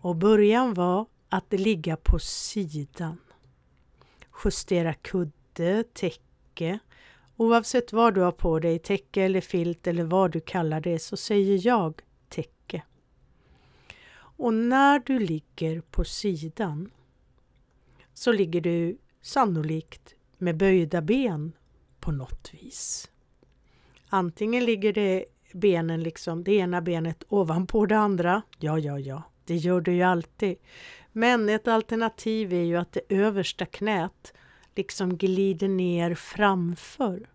Och 0.00 0.16
början 0.16 0.74
var 0.74 1.06
att 1.28 1.52
ligga 1.52 1.96
på 1.96 2.18
sidan. 2.18 3.18
Justera 4.44 4.94
kudde, 4.94 5.84
täcke. 5.92 6.78
Oavsett 7.36 7.92
vad 7.92 8.14
du 8.14 8.20
har 8.20 8.32
på 8.32 8.58
dig, 8.58 8.78
täcke 8.78 9.22
eller 9.22 9.40
filt 9.40 9.86
eller 9.86 10.04
vad 10.04 10.32
du 10.32 10.40
kallar 10.40 10.80
det, 10.80 10.98
så 10.98 11.16
säger 11.16 11.66
jag 11.66 12.02
täcke. 12.28 12.82
Och 14.36 14.54
när 14.54 14.98
du 14.98 15.18
ligger 15.18 15.80
på 15.80 16.04
sidan 16.04 16.90
så 18.14 18.32
ligger 18.32 18.60
du 18.60 18.98
sannolikt 19.22 20.14
med 20.38 20.56
böjda 20.56 21.02
ben 21.02 21.52
på 22.00 22.12
något 22.12 22.50
vis. 22.54 23.10
Antingen 24.08 24.64
ligger 24.64 24.92
det 24.92 25.24
benen 25.54 26.02
liksom, 26.02 26.44
det 26.44 26.52
ena 26.52 26.80
benet 26.80 27.24
ovanpå 27.28 27.86
det 27.86 27.98
andra. 27.98 28.42
Ja, 28.58 28.78
ja, 28.78 28.98
ja, 28.98 29.22
det 29.44 29.56
gör 29.56 29.80
du 29.80 29.92
ju 29.92 30.02
alltid. 30.02 30.56
Men 31.12 31.48
ett 31.48 31.68
alternativ 31.68 32.52
är 32.52 32.62
ju 32.62 32.76
att 32.76 32.92
det 32.92 33.00
översta 33.08 33.66
knät 33.66 34.34
liksom 34.74 35.16
glider 35.16 35.68
ner 35.68 36.14
framför. 36.14 37.28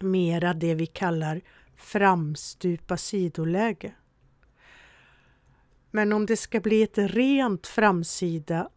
Mera 0.00 0.54
det 0.54 0.74
vi 0.74 0.86
kallar 0.86 1.40
framstupa 1.76 2.96
sidoläge. 2.96 3.94
Men 5.90 6.12
om 6.12 6.26
det 6.26 6.36
ska 6.36 6.60
bli 6.60 6.82
ett 6.82 6.98
rent 6.98 7.66
framsida 7.66 8.68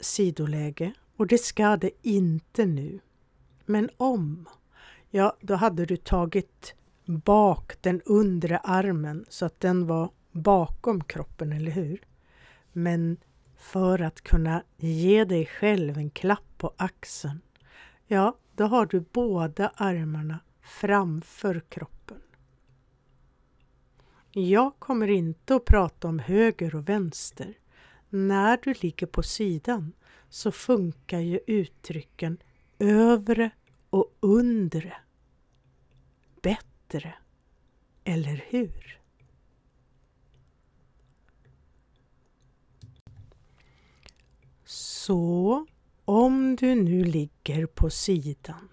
sidoläge, 0.00 0.92
och 1.16 1.26
det 1.26 1.38
ska 1.38 1.76
det 1.76 1.90
inte 2.02 2.66
nu, 2.66 3.00
men 3.66 3.90
om, 3.96 4.48
ja 5.10 5.36
då 5.40 5.54
hade 5.54 5.84
du 5.84 5.96
tagit 5.96 6.74
bak 7.08 7.82
den 7.82 8.00
undre 8.04 8.58
armen 8.58 9.24
så 9.28 9.46
att 9.46 9.60
den 9.60 9.86
var 9.86 10.10
bakom 10.32 11.04
kroppen, 11.04 11.52
eller 11.52 11.70
hur? 11.70 12.00
Men 12.72 13.16
för 13.56 13.98
att 13.98 14.20
kunna 14.20 14.62
ge 14.76 15.24
dig 15.24 15.46
själv 15.46 15.98
en 15.98 16.10
klapp 16.10 16.58
på 16.58 16.72
axeln, 16.76 17.40
ja, 18.06 18.36
då 18.54 18.64
har 18.64 18.86
du 18.86 19.04
båda 19.12 19.72
armarna 19.74 20.40
framför 20.60 21.62
kroppen. 21.68 22.20
Jag 24.32 24.72
kommer 24.78 25.08
inte 25.10 25.54
att 25.54 25.64
prata 25.64 26.08
om 26.08 26.18
höger 26.18 26.74
och 26.74 26.88
vänster. 26.88 27.54
När 28.08 28.58
du 28.62 28.74
ligger 28.80 29.06
på 29.06 29.22
sidan 29.22 29.92
så 30.28 30.52
funkar 30.52 31.18
ju 31.18 31.40
uttrycken 31.46 32.38
övre 32.78 33.50
och 33.90 34.16
undre 34.20 34.96
bättre. 36.88 37.14
Eller 38.04 38.44
hur? 38.48 39.00
Så 44.64 45.66
om 46.04 46.56
du 46.56 46.74
nu 46.74 47.04
ligger 47.04 47.66
på 47.66 47.90
sidan, 47.90 48.68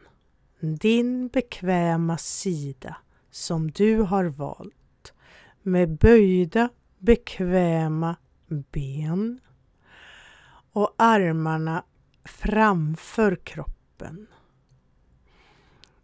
din 0.60 1.28
bekväma 1.28 2.18
sida 2.18 2.98
som 3.32 3.72
du 3.72 4.02
har 4.02 4.26
valt 4.26 5.14
med 5.62 5.98
böjda 5.98 6.70
bekväma 7.00 8.16
ben 8.48 9.40
och 10.72 10.96
armarna 10.98 11.84
framför 12.24 13.36
kroppen. 13.36 14.28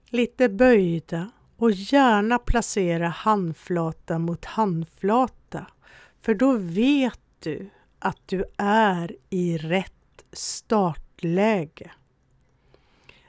Lite 0.06 0.50
böjda 0.50 1.32
och 1.62 1.71
gärna 1.71 2.39
placera 2.39 3.08
handflata 3.08 4.19
mot 4.19 4.45
handflata 4.45 5.65
för 6.21 6.34
då 6.34 6.58
vet 6.58 7.19
du 7.39 7.69
att 8.00 8.17
du 8.26 8.45
är 8.58 9.15
i 9.30 9.58
rätt 9.58 10.26
startläge. 10.32 11.91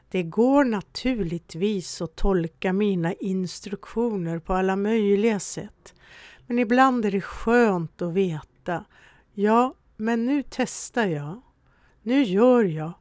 Det 0.09 0.23
går 0.23 0.65
naturligtvis 0.65 2.03
att 2.03 2.17
tolka 2.17 2.73
mina 2.73 3.13
instruktioner 3.13 4.39
på 4.39 4.55
alla 4.55 4.77
möjliga 4.77 5.41
sätt. 5.41 5.95
Men 6.47 6.59
ibland 6.59 7.05
är 7.05 7.11
det 7.11 7.21
skönt 7.21 8.03
att 8.03 8.13
veta, 8.13 8.85
ja, 9.33 9.75
men 9.97 10.27
nu 10.27 10.43
testar 10.51 11.07
jag. 11.07 11.43
Nu 12.03 12.23
gör 12.23 12.65
jag. 12.65 12.93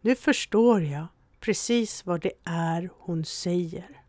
Nu 0.00 0.14
förstår 0.14 0.82
jag 0.82 1.06
precis 1.40 2.06
vad 2.06 2.20
det 2.20 2.32
är 2.44 2.90
hon 2.98 3.24
säger. 3.24 4.01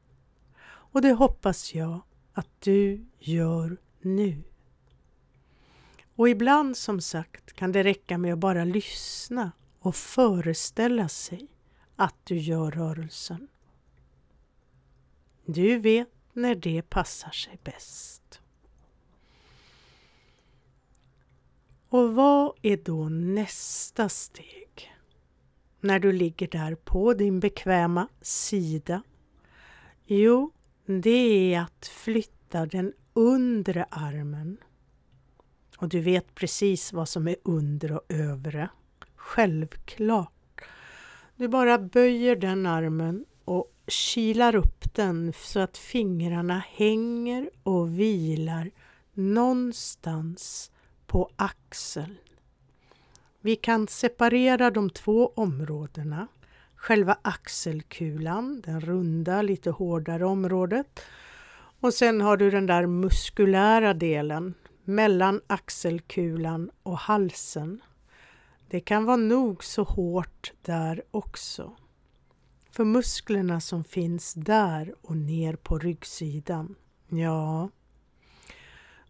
Och 0.93 1.01
det 1.01 1.13
hoppas 1.13 1.75
jag 1.75 2.01
att 2.34 2.49
du 2.60 3.06
gör 3.19 3.77
nu. 4.01 4.43
Och 6.15 6.29
ibland 6.29 6.77
som 6.77 7.01
sagt 7.01 7.53
kan 7.53 7.71
det 7.71 7.84
räcka 7.84 8.17
med 8.17 8.34
att 8.34 8.39
bara 8.39 8.63
lyssna 8.63 9.51
och 9.79 9.95
föreställa 9.95 11.08
sig 11.08 11.47
att 11.95 12.15
du 12.23 12.38
gör 12.38 12.71
rörelsen. 12.71 13.47
Du 15.45 15.77
vet 15.77 16.10
när 16.34 16.56
det 16.56 16.82
passar 16.82 17.32
sig 17.32 17.60
bäst. 17.63 18.41
Och 21.89 22.15
vad 22.15 22.53
är 22.62 22.77
då 22.77 23.10
nästa 23.10 24.10
steg? 24.10 24.93
När 25.79 25.99
du 25.99 26.12
ligger 26.12 26.47
där 26.47 26.75
på 26.75 27.13
din 27.13 27.39
bekväma 27.39 28.08
sida? 28.21 29.03
Jo, 30.06 30.51
det 30.86 31.54
är 31.54 31.62
att 31.62 31.88
flytta 31.88 32.65
den 32.65 32.93
undre 33.13 33.86
armen 33.89 34.58
och 35.78 35.89
du 35.89 36.00
vet 36.00 36.36
precis 36.36 36.93
vad 36.93 37.10
som 37.10 37.28
är 37.28 37.36
under 37.43 37.91
och 37.91 38.02
övre. 38.10 38.69
Självklart. 39.15 40.62
Du 41.36 41.48
bara 41.48 41.80
böjer 41.80 42.36
den 42.36 42.65
armen 42.65 43.26
och 43.46 43.74
kilar 43.88 44.56
upp 44.56 44.93
den 44.93 45.34
så 45.34 45.60
att 45.60 45.78
fingrarna 45.78 46.63
hänger 46.69 47.50
och 47.63 48.00
vilar 48.00 48.72
någonstans 49.13 50.72
på 51.08 51.30
axeln. 51.36 52.17
Vi 53.41 53.56
kan 53.56 53.88
separera 53.88 54.72
de 54.72 54.89
två 54.89 55.34
områdena. 55.36 56.28
Själva 56.84 57.17
axelkulan, 57.22 58.62
den 58.65 58.82
runda, 58.82 59.41
lite 59.41 59.69
hårdare 59.69 60.26
området. 60.26 61.00
Och 61.80 61.93
sen 61.93 62.22
har 62.22 62.38
du 62.38 62.52
den 62.52 62.65
där 62.65 62.86
muskulära 62.86 63.93
delen, 63.93 64.54
mellan 64.84 65.41
axelkulan 65.48 66.72
och 66.84 66.98
halsen. 66.98 67.82
Det 68.67 68.80
kan 68.80 69.06
vara 69.06 69.17
nog 69.17 69.63
så 69.63 69.84
hårt 69.84 70.54
där 70.62 71.04
också. 71.12 71.76
För 72.72 72.86
musklerna 72.86 73.62
som 73.62 73.84
finns 73.84 74.34
där 74.34 74.96
och 75.02 75.17
ner 75.17 75.56
på 75.56 75.80
ryggsidan, 75.80 76.76
ja, 77.10 77.69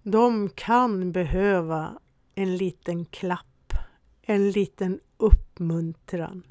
de 0.04 0.50
kan 0.50 1.12
behöva 1.12 2.00
en 2.36 2.58
liten 2.58 3.06
klapp, 3.06 3.74
en 4.22 4.52
liten 4.52 5.00
uppmuntran, 5.18 6.44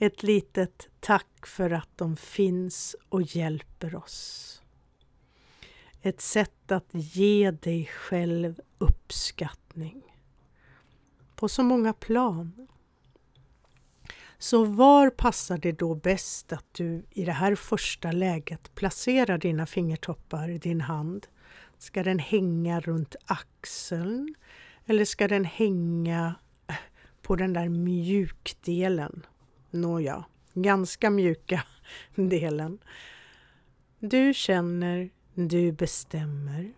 ett 0.00 0.22
litet 0.22 0.88
tack 1.00 1.46
för 1.46 1.70
att 1.70 1.88
de 1.96 2.16
finns 2.16 2.96
och 3.08 3.22
hjälper 3.22 3.94
oss. 3.94 4.62
Ett 6.02 6.20
sätt 6.20 6.72
att 6.72 6.88
ge 6.92 7.50
dig 7.50 7.86
själv 7.86 8.60
uppskattning. 8.78 10.02
På 11.36 11.48
så 11.48 11.62
många 11.62 11.92
plan. 11.92 12.68
Så 14.38 14.64
var 14.64 15.10
passar 15.10 15.58
det 15.58 15.72
då 15.72 15.94
bäst 15.94 16.52
att 16.52 16.74
du 16.74 17.04
i 17.10 17.24
det 17.24 17.32
här 17.32 17.54
första 17.54 18.12
läget 18.12 18.74
placerar 18.74 19.38
dina 19.38 19.66
fingertoppar, 19.66 20.48
i 20.48 20.58
din 20.58 20.80
hand? 20.80 21.26
Ska 21.78 22.02
den 22.02 22.18
hänga 22.18 22.80
runt 22.80 23.16
axeln? 23.24 24.34
Eller 24.86 25.04
ska 25.04 25.28
den 25.28 25.44
hänga 25.44 26.34
på 27.22 27.36
den 27.36 27.52
där 27.52 27.68
mjukdelen? 27.68 29.26
Nåja, 29.70 30.24
ganska 30.54 31.10
mjuka 31.10 31.62
delen. 32.14 32.78
Du 33.98 34.34
känner 34.34 35.10
du 35.34 35.72
bestämmer. 35.72 36.72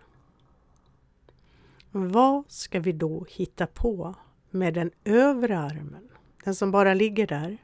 Vad 1.90 2.44
ska 2.48 2.80
vi 2.80 2.92
då 2.92 3.26
hitta 3.28 3.66
på 3.66 4.14
med 4.50 4.74
den 4.74 4.90
övre 5.04 5.58
armen? 5.58 6.08
Den 6.44 6.54
som 6.54 6.70
bara 6.70 6.94
ligger 6.94 7.26
där? 7.26 7.58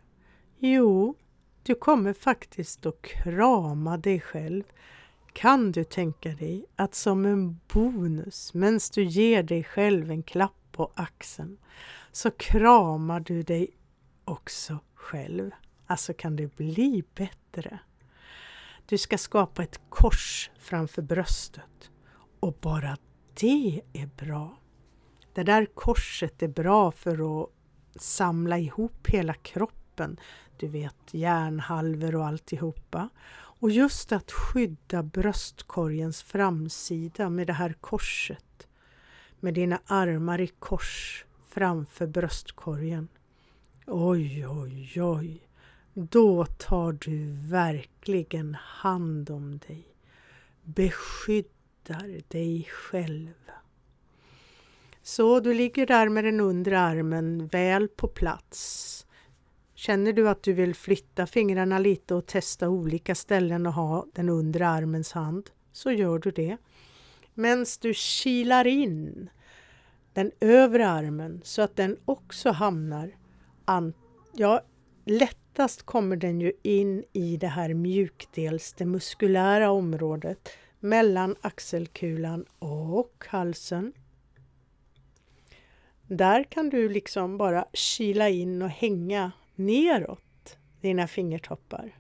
Jo, 0.59 1.15
du 1.63 1.75
kommer 1.75 2.13
faktiskt 2.13 2.87
att 2.87 3.03
krama 3.03 3.97
dig 3.97 4.21
själv. 4.21 4.63
Kan 5.33 5.73
du 5.73 5.85
tänka 5.85 6.29
dig 6.29 6.65
att 6.77 6.95
som 6.95 7.27
en 7.27 7.61
bonus, 7.73 8.55
medan 8.55 8.81
du 8.95 9.05
ger 9.05 9.43
dig 9.43 9.65
själv 9.65 10.11
en 10.11 10.23
klapp 10.23 10.73
på 10.73 10.93
axeln, 10.95 11.59
så 12.13 12.31
kramar 12.31 13.21
du 13.21 13.43
dig 13.43 13.71
också 14.25 14.79
själv. 15.09 15.51
Alltså 15.87 16.13
kan 16.15 16.37
det 16.37 16.57
bli 16.57 17.05
bättre? 17.15 17.79
Du 18.87 18.99
ska 18.99 19.19
skapa 19.19 19.63
ett 19.63 19.81
kors 19.89 20.51
framför 20.59 21.03
bröstet 21.03 21.91
och 22.41 22.59
bara 22.61 22.97
det 23.41 23.83
är 23.93 24.07
bra. 24.07 24.59
Det 25.33 25.43
där 25.43 25.67
korset 25.67 26.43
är 26.43 26.49
bra 26.49 26.91
för 26.91 27.43
att 27.43 27.51
samla 28.03 28.59
ihop 28.59 29.07
hela 29.07 29.35
kroppen. 29.35 30.21
Du 30.57 30.69
vet 30.69 31.15
hjärnhalvor 31.15 32.15
och 32.15 32.27
alltihopa. 32.27 33.09
Och 33.61 33.71
just 33.71 34.13
att 34.13 34.33
skydda 34.33 35.03
bröstkorgens 35.03 36.23
framsida 36.23 37.31
med 37.31 37.47
det 37.47 37.53
här 37.53 37.73
korset. 37.73 38.69
Med 39.41 39.55
dina 39.55 39.81
armar 39.87 40.41
i 40.41 40.47
kors 40.47 41.25
framför 41.49 42.07
bröstkorgen. 42.07 43.09
Oj, 43.91 44.47
oj, 44.47 45.03
oj. 45.03 45.49
Då 45.95 46.45
tar 46.45 46.93
du 46.93 47.33
verkligen 47.49 48.55
hand 48.55 49.31
om 49.31 49.59
dig. 49.59 49.87
Beskyddar 50.63 52.23
dig 52.29 52.69
själv. 52.71 53.51
Så 55.03 55.41
du 55.41 55.55
ligger 55.55 55.87
där 55.87 56.09
med 56.09 56.25
den 56.25 56.41
undre 56.41 56.81
armen 56.81 57.47
väl 57.47 57.89
på 57.89 58.09
plats. 58.09 59.07
Känner 59.75 60.13
du 60.13 60.29
att 60.29 60.43
du 60.43 60.53
vill 60.53 60.75
flytta 60.75 61.27
fingrarna 61.27 61.79
lite 61.79 62.15
och 62.15 62.27
testa 62.27 62.69
olika 62.69 63.15
ställen 63.15 63.67
och 63.67 63.73
ha 63.73 64.07
den 64.15 64.29
undre 64.29 64.69
armens 64.69 65.13
hand 65.13 65.51
så 65.73 65.93
gör 65.93 66.19
du 66.19 66.31
det. 66.31 66.57
Medan 67.35 67.67
du 67.81 67.95
kilar 67.95 68.67
in 68.67 69.31
den 70.13 70.31
övre 70.41 70.89
armen 70.89 71.41
så 71.45 71.63
att 71.63 71.77
den 71.77 71.97
också 72.05 72.51
hamnar 72.51 73.13
an, 73.69 73.95
ja, 74.33 74.63
lättast 75.05 75.83
kommer 75.83 76.17
den 76.17 76.41
ju 76.41 76.53
in 76.63 77.05
i 77.13 77.37
det 77.37 77.47
här 77.47 77.75
mjukdels, 77.75 78.73
det 78.73 78.85
muskulära 78.85 79.71
området 79.71 80.49
mellan 80.81 81.37
axelkulan 81.41 82.45
och 82.59 83.25
halsen. 83.29 83.93
Där 86.07 86.45
kan 86.45 86.69
du 86.69 86.89
liksom 86.89 87.39
bara 87.39 87.67
kila 87.73 88.29
in 88.29 88.63
och 88.63 88.71
hänga 88.71 89.33
neråt 89.55 90.59
dina 90.81 91.07
fingertoppar. 91.07 91.97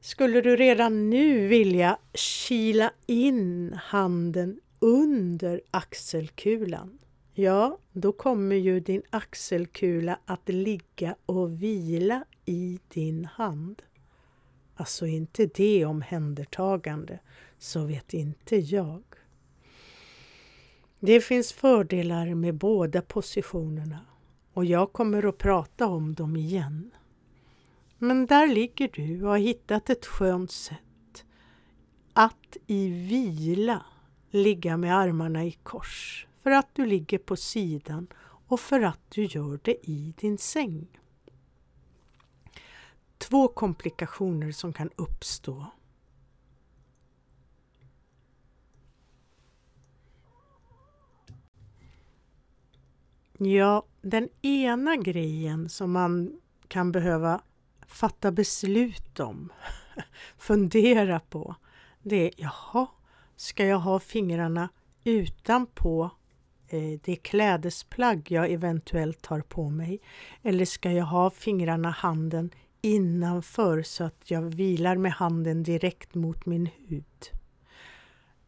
Skulle 0.00 0.40
du 0.40 0.56
redan 0.56 1.10
nu 1.10 1.46
vilja 1.46 1.98
kila 2.14 2.92
in 3.06 3.72
handen 3.82 4.60
under 4.78 5.60
axelkulan, 5.70 6.98
ja, 7.34 7.78
då 7.92 8.12
kommer 8.12 8.56
ju 8.56 8.80
din 8.80 9.02
axelkula 9.10 10.18
att 10.26 10.48
ligga 10.48 11.16
och 11.26 11.62
vila 11.62 12.24
i 12.44 12.78
din 12.88 13.24
hand. 13.24 13.82
Alltså 14.74 15.06
inte 15.06 15.46
det 15.46 15.84
omhändertagande, 15.84 17.18
så 17.58 17.84
vet 17.84 18.14
inte 18.14 18.56
jag. 18.56 19.02
Det 21.00 21.20
finns 21.20 21.52
fördelar 21.52 22.34
med 22.34 22.54
båda 22.54 23.02
positionerna 23.02 24.00
och 24.52 24.64
jag 24.64 24.92
kommer 24.92 25.28
att 25.28 25.38
prata 25.38 25.86
om 25.86 26.14
dem 26.14 26.36
igen. 26.36 26.90
Men 27.98 28.26
där 28.26 28.46
ligger 28.48 28.90
du 28.92 29.22
och 29.22 29.30
har 29.30 29.38
hittat 29.38 29.90
ett 29.90 30.06
skönt 30.06 30.50
sätt 30.50 31.24
att 32.12 32.56
i 32.66 32.88
vila 32.88 33.82
ligga 34.30 34.76
med 34.76 34.96
armarna 34.96 35.44
i 35.44 35.52
kors 35.52 36.26
för 36.42 36.50
att 36.50 36.74
du 36.74 36.86
ligger 36.86 37.18
på 37.18 37.36
sidan 37.36 38.06
och 38.46 38.60
för 38.60 38.80
att 38.80 39.00
du 39.08 39.24
gör 39.24 39.60
det 39.62 39.90
i 39.90 40.14
din 40.16 40.38
säng. 40.38 40.86
Två 43.18 43.48
komplikationer 43.48 44.52
som 44.52 44.72
kan 44.72 44.90
uppstå 44.96 45.66
Ja, 53.44 53.86
den 54.02 54.28
ena 54.42 54.96
grejen 54.96 55.68
som 55.68 55.92
man 55.92 56.40
kan 56.68 56.92
behöva 56.92 57.40
fatta 57.86 58.32
beslut 58.32 59.20
om, 59.20 59.52
fundera 60.38 61.20
på, 61.20 61.54
det 62.02 62.16
är 62.16 62.30
jaha, 62.36 62.86
ska 63.36 63.66
jag 63.66 63.78
ha 63.78 64.00
fingrarna 64.00 64.68
utanpå 65.04 66.10
Eh, 66.72 66.98
det 67.04 67.16
klädesplagg 67.16 68.30
jag 68.30 68.50
eventuellt 68.50 69.22
tar 69.22 69.40
på 69.40 69.70
mig? 69.70 70.00
Eller 70.42 70.64
ska 70.64 70.92
jag 70.92 71.04
ha 71.04 71.30
fingrarna, 71.30 71.90
handen 71.90 72.50
innanför 72.80 73.82
så 73.82 74.04
att 74.04 74.30
jag 74.30 74.42
vilar 74.42 74.96
med 74.96 75.12
handen 75.12 75.62
direkt 75.62 76.14
mot 76.14 76.46
min 76.46 76.68
hud? 76.88 77.30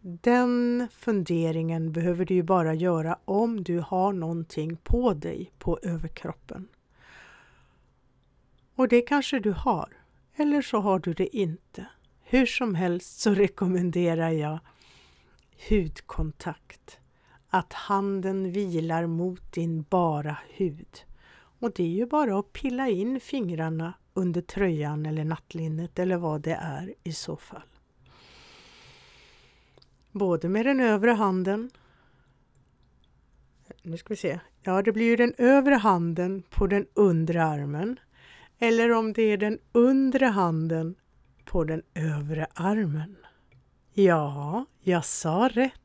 Den 0.00 0.88
funderingen 0.92 1.92
behöver 1.92 2.24
du 2.24 2.34
ju 2.34 2.42
bara 2.42 2.74
göra 2.74 3.18
om 3.24 3.64
du 3.64 3.78
har 3.78 4.12
någonting 4.12 4.76
på 4.76 5.14
dig 5.14 5.52
på 5.58 5.78
överkroppen. 5.82 6.68
Och 8.74 8.88
det 8.88 9.00
kanske 9.00 9.40
du 9.40 9.52
har, 9.52 9.88
eller 10.36 10.62
så 10.62 10.80
har 10.80 10.98
du 10.98 11.12
det 11.12 11.36
inte. 11.36 11.86
Hur 12.22 12.46
som 12.46 12.74
helst 12.74 13.20
så 13.20 13.34
rekommenderar 13.34 14.30
jag 14.30 14.58
hudkontakt. 15.68 16.98
Att 17.54 17.72
handen 17.72 18.52
vilar 18.52 19.06
mot 19.06 19.52
din 19.52 19.82
bara 19.82 20.38
hud. 20.48 21.04
Och 21.58 21.72
det 21.72 21.82
är 21.82 21.88
ju 21.88 22.06
bara 22.06 22.38
att 22.38 22.52
pilla 22.52 22.88
in 22.88 23.20
fingrarna 23.20 23.94
under 24.14 24.40
tröjan 24.40 25.06
eller 25.06 25.24
nattlinnet 25.24 25.98
eller 25.98 26.16
vad 26.16 26.40
det 26.40 26.54
är 26.54 26.94
i 27.02 27.12
så 27.12 27.36
fall. 27.36 27.68
Både 30.12 30.48
med 30.48 30.66
den 30.66 30.80
övre 30.80 31.10
handen 31.10 31.70
nu 33.82 33.96
ska 33.96 34.08
vi 34.08 34.16
se. 34.16 34.40
Ja, 34.62 34.82
det 34.82 34.92
blir 34.92 35.06
ju 35.06 35.16
den 35.16 35.34
övre 35.38 35.74
handen 35.74 36.42
på 36.50 36.66
den 36.66 36.86
undre 36.94 37.44
armen. 37.44 38.00
Eller 38.58 38.92
om 38.92 39.12
det 39.12 39.22
är 39.22 39.36
den 39.36 39.58
undre 39.72 40.26
handen 40.26 40.94
på 41.44 41.64
den 41.64 41.82
övre 41.94 42.46
armen. 42.54 43.16
Ja, 43.92 44.66
jag 44.80 45.04
sa 45.04 45.48
rätt. 45.52 45.83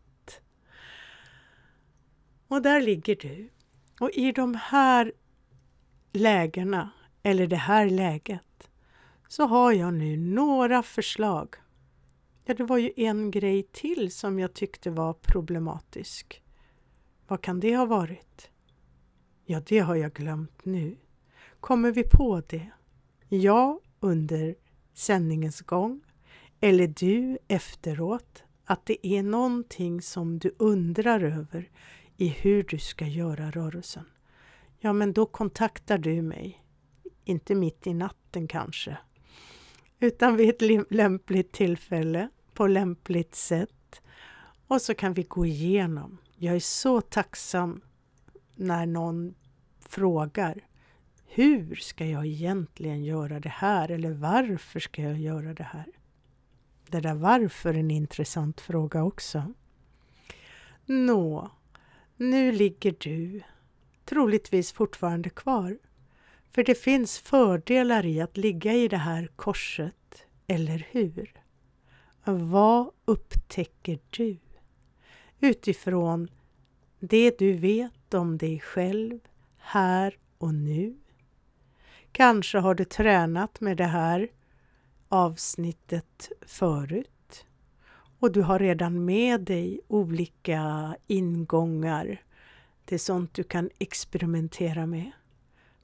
Och 2.49 2.61
där 2.61 2.81
ligger 2.81 3.15
du. 3.15 3.49
Och 3.99 4.11
i 4.11 4.31
de 4.31 4.55
här 4.55 5.11
lägena, 6.11 6.89
eller 7.23 7.47
det 7.47 7.55
här 7.55 7.89
läget, 7.89 8.69
så 9.27 9.45
har 9.45 9.71
jag 9.71 9.93
nu 9.93 10.17
några 10.17 10.83
förslag 10.83 11.55
Ja, 12.49 12.55
det 12.55 12.63
var 12.63 12.77
ju 12.77 12.91
en 12.95 13.31
grej 13.31 13.63
till 13.63 14.11
som 14.11 14.39
jag 14.39 14.53
tyckte 14.53 14.91
var 14.91 15.13
problematisk. 15.13 16.43
Vad 17.27 17.41
kan 17.41 17.59
det 17.59 17.77
ha 17.77 17.85
varit? 17.85 18.49
Ja, 19.45 19.61
det 19.65 19.79
har 19.79 19.95
jag 19.95 20.13
glömt 20.13 20.65
nu. 20.65 20.97
Kommer 21.59 21.91
vi 21.91 22.03
på 22.03 22.41
det? 22.47 22.71
Ja, 23.27 23.79
under 23.99 24.55
sändningens 24.93 25.61
gång 25.61 26.01
eller 26.59 26.87
du 26.87 27.37
efteråt 27.47 28.43
att 28.65 28.85
det 28.85 29.07
är 29.07 29.23
någonting 29.23 30.01
som 30.01 30.39
du 30.39 30.55
undrar 30.57 31.23
över 31.23 31.69
i 32.19 32.27
hur 32.27 32.63
du 32.63 32.79
ska 32.79 33.07
göra 33.07 33.51
rörelsen. 33.51 34.05
Ja, 34.79 34.93
men 34.93 35.13
då 35.13 35.25
kontaktar 35.25 35.97
du 35.97 36.21
mig. 36.21 36.63
Inte 37.23 37.55
mitt 37.55 37.87
i 37.87 37.93
natten 37.93 38.47
kanske, 38.47 38.97
utan 39.99 40.35
vid 40.35 40.49
ett 40.49 40.91
lämpligt 40.91 41.51
tillfälle 41.51 42.29
på 42.53 42.67
lämpligt 42.67 43.35
sätt. 43.35 44.01
Och 44.67 44.81
så 44.81 44.93
kan 44.93 45.13
vi 45.13 45.23
gå 45.23 45.45
igenom. 45.45 46.17
Jag 46.35 46.55
är 46.55 46.59
så 46.59 47.01
tacksam 47.01 47.81
när 48.55 48.85
någon 48.85 49.35
frågar 49.79 50.61
hur 51.25 51.75
ska 51.75 52.05
jag 52.05 52.25
egentligen 52.25 53.03
göra 53.03 53.39
det 53.39 53.49
här 53.49 53.91
eller 53.91 54.11
varför 54.11 54.79
ska 54.79 55.01
jag 55.01 55.19
göra 55.19 55.53
det 55.53 55.63
här? 55.63 55.87
Det 56.87 56.99
där 56.99 57.15
varför 57.15 57.73
är 57.73 57.79
en 57.79 57.91
intressant 57.91 58.61
fråga 58.61 59.03
också. 59.03 59.53
Nå, 60.85 61.51
nu 62.19 62.51
ligger 62.51 62.95
du 62.99 63.41
troligtvis 64.05 64.71
fortfarande 64.71 65.29
kvar. 65.29 65.77
För 66.51 66.63
det 66.63 66.75
finns 66.75 67.19
fördelar 67.19 68.05
i 68.05 68.21
att 68.21 68.37
ligga 68.37 68.73
i 68.73 68.87
det 68.87 68.97
här 68.97 69.29
korset, 69.35 70.25
eller 70.47 70.87
hur? 70.91 71.33
Vad 72.23 72.91
upptäcker 73.05 73.99
du 74.09 74.37
utifrån 75.39 76.29
det 76.99 77.39
du 77.39 77.53
vet 77.53 78.13
om 78.13 78.37
dig 78.37 78.59
själv 78.59 79.19
här 79.57 80.17
och 80.37 80.53
nu? 80.53 80.97
Kanske 82.11 82.57
har 82.57 82.75
du 82.75 82.85
tränat 82.85 83.61
med 83.61 83.77
det 83.77 83.83
här 83.83 84.29
avsnittet 85.07 86.31
förut 86.41 87.18
och 88.19 88.31
du 88.31 88.41
har 88.41 88.59
redan 88.59 89.05
med 89.05 89.41
dig 89.41 89.81
olika 89.87 90.95
ingångar. 91.07 92.21
Det 92.85 92.95
är 92.95 92.99
sånt 92.99 93.33
du 93.33 93.43
kan 93.43 93.69
experimentera 93.79 94.85
med. 94.85 95.11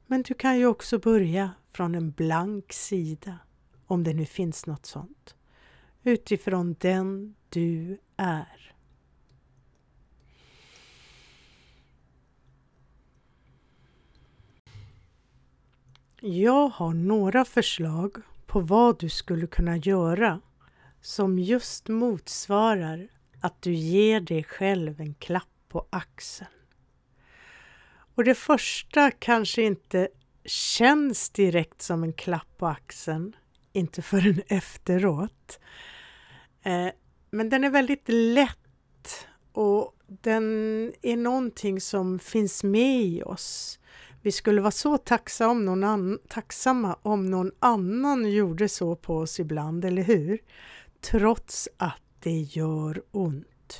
Men 0.07 0.21
du 0.21 0.33
kan 0.33 0.57
ju 0.57 0.65
också 0.65 0.99
börja 0.99 1.51
från 1.73 1.95
en 1.95 2.11
blank 2.11 2.73
sida, 2.73 3.37
om 3.85 4.03
det 4.03 4.13
nu 4.13 4.25
finns 4.25 4.65
något 4.65 4.85
sånt, 4.85 5.35
utifrån 6.03 6.75
den 6.79 7.35
du 7.49 7.97
är. 8.17 8.75
Jag 16.21 16.67
har 16.67 16.93
några 16.93 17.45
förslag 17.45 18.15
på 18.45 18.59
vad 18.59 18.99
du 18.99 19.09
skulle 19.09 19.47
kunna 19.47 19.77
göra 19.77 20.41
som 21.05 21.39
just 21.39 21.87
motsvarar 21.87 23.07
att 23.41 23.61
du 23.61 23.73
ger 23.73 24.19
dig 24.19 24.43
själv 24.43 25.01
en 25.01 25.13
klapp 25.13 25.49
på 25.69 25.87
axeln. 25.89 26.49
Och 28.15 28.23
det 28.23 28.35
första 28.35 29.11
kanske 29.11 29.61
inte 29.61 30.07
känns 30.45 31.29
direkt 31.29 31.81
som 31.81 32.03
en 32.03 32.13
klapp 32.13 32.57
på 32.57 32.67
axeln, 32.67 33.35
inte 33.73 34.01
förrän 34.01 34.41
efteråt. 34.47 35.59
Eh, 36.63 36.89
men 37.31 37.49
den 37.49 37.63
är 37.63 37.69
väldigt 37.69 38.09
lätt 38.09 39.27
och 39.51 39.95
den 40.07 40.43
är 41.01 41.17
någonting 41.17 41.81
som 41.81 42.19
finns 42.19 42.63
med 42.63 43.01
i 43.01 43.23
oss. 43.23 43.79
Vi 44.21 44.31
skulle 44.31 44.61
vara 44.61 44.71
så 44.71 44.97
tacksamma 44.97 45.51
om, 45.51 45.65
någon 45.65 45.83
annan, 45.83 46.19
tacksamma 46.27 46.99
om 47.01 47.25
någon 47.25 47.51
annan 47.59 48.31
gjorde 48.31 48.69
så 48.69 48.95
på 48.95 49.17
oss 49.17 49.39
ibland, 49.39 49.85
eller 49.85 50.03
hur? 50.03 50.39
Trots 51.11 51.69
att 51.77 52.01
det 52.19 52.39
gör 52.39 53.03
ont. 53.11 53.77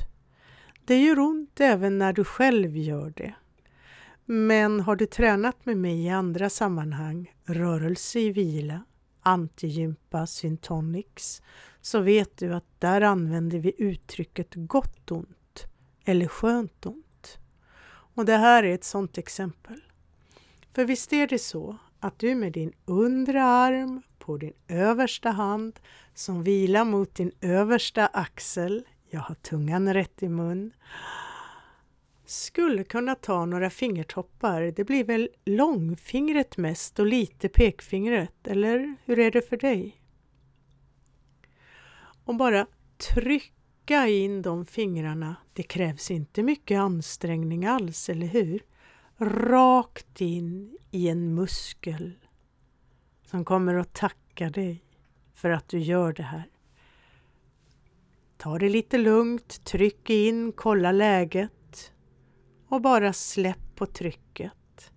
Det 0.85 1.01
gör 1.01 1.19
ont 1.19 1.59
även 1.59 1.97
när 1.97 2.13
du 2.13 2.23
själv 2.23 2.77
gör 2.77 3.13
det. 3.15 3.33
Men 4.25 4.79
har 4.79 4.95
du 4.95 5.05
tränat 5.05 5.65
med 5.65 5.77
mig 5.77 6.05
i 6.05 6.09
andra 6.09 6.49
sammanhang, 6.49 7.33
rörelse 7.43 8.19
i 8.19 8.31
vila, 8.31 8.83
antigympa, 9.21 10.27
syntonics, 10.27 11.41
så 11.81 11.99
vet 11.99 12.37
du 12.37 12.53
att 12.53 12.79
där 12.79 13.01
använder 13.01 13.59
vi 13.59 13.73
uttrycket 13.77 14.49
gott 14.53 15.11
ont 15.11 15.65
eller 16.05 16.27
skönt 16.27 16.85
ont. 16.85 17.37
Och 17.87 18.25
det 18.25 18.37
här 18.37 18.63
är 18.63 18.73
ett 18.73 18.83
sådant 18.83 19.17
exempel. 19.17 19.81
För 20.73 20.85
visst 20.85 21.13
är 21.13 21.27
det 21.27 21.39
så 21.39 21.77
att 21.99 22.19
du 22.19 22.35
med 22.35 22.53
din 22.53 22.73
undre 22.85 23.43
arm 23.43 24.01
på 24.25 24.37
din 24.37 24.53
översta 24.67 25.29
hand 25.29 25.79
som 26.13 26.43
vilar 26.43 26.85
mot 26.85 27.15
din 27.15 27.31
översta 27.41 28.07
axel, 28.07 28.83
jag 29.09 29.19
har 29.19 29.35
tungan 29.35 29.93
rätt 29.93 30.23
i 30.23 30.29
mun, 30.29 30.73
skulle 32.25 32.83
kunna 32.83 33.15
ta 33.15 33.45
några 33.45 33.69
fingertoppar. 33.69 34.61
Det 34.61 34.83
blir 34.83 35.03
väl 35.03 35.29
långfingret 35.45 36.57
mest 36.57 36.99
och 36.99 37.05
lite 37.05 37.49
pekfingret, 37.49 38.47
eller 38.47 38.95
hur 39.05 39.19
är 39.19 39.31
det 39.31 39.49
för 39.49 39.57
dig? 39.57 40.01
Och 42.25 42.35
bara 42.35 42.67
trycka 43.13 44.07
in 44.07 44.41
de 44.41 44.65
fingrarna. 44.65 45.35
Det 45.53 45.63
krävs 45.63 46.11
inte 46.11 46.43
mycket 46.43 46.79
ansträngning 46.79 47.65
alls, 47.65 48.09
eller 48.09 48.27
hur? 48.27 48.59
Rakt 49.17 50.21
in 50.21 50.77
i 50.91 51.09
en 51.09 51.35
muskel 51.35 52.13
som 53.25 53.45
kommer 53.45 53.75
att 53.75 53.93
tacka 53.93 54.49
dig 54.49 54.83
för 55.33 55.49
att 55.49 55.67
du 55.67 55.79
gör 55.79 56.13
det 56.13 56.23
här. 56.23 56.49
Ta 58.37 58.59
det 58.59 58.69
lite 58.69 58.97
lugnt, 58.97 59.65
tryck 59.65 60.09
in, 60.09 60.51
kolla 60.55 60.91
läget 60.91 61.91
och 62.67 62.81
bara 62.81 63.13
släpp 63.13 63.75
på 63.75 63.85
trycket. 63.85 64.91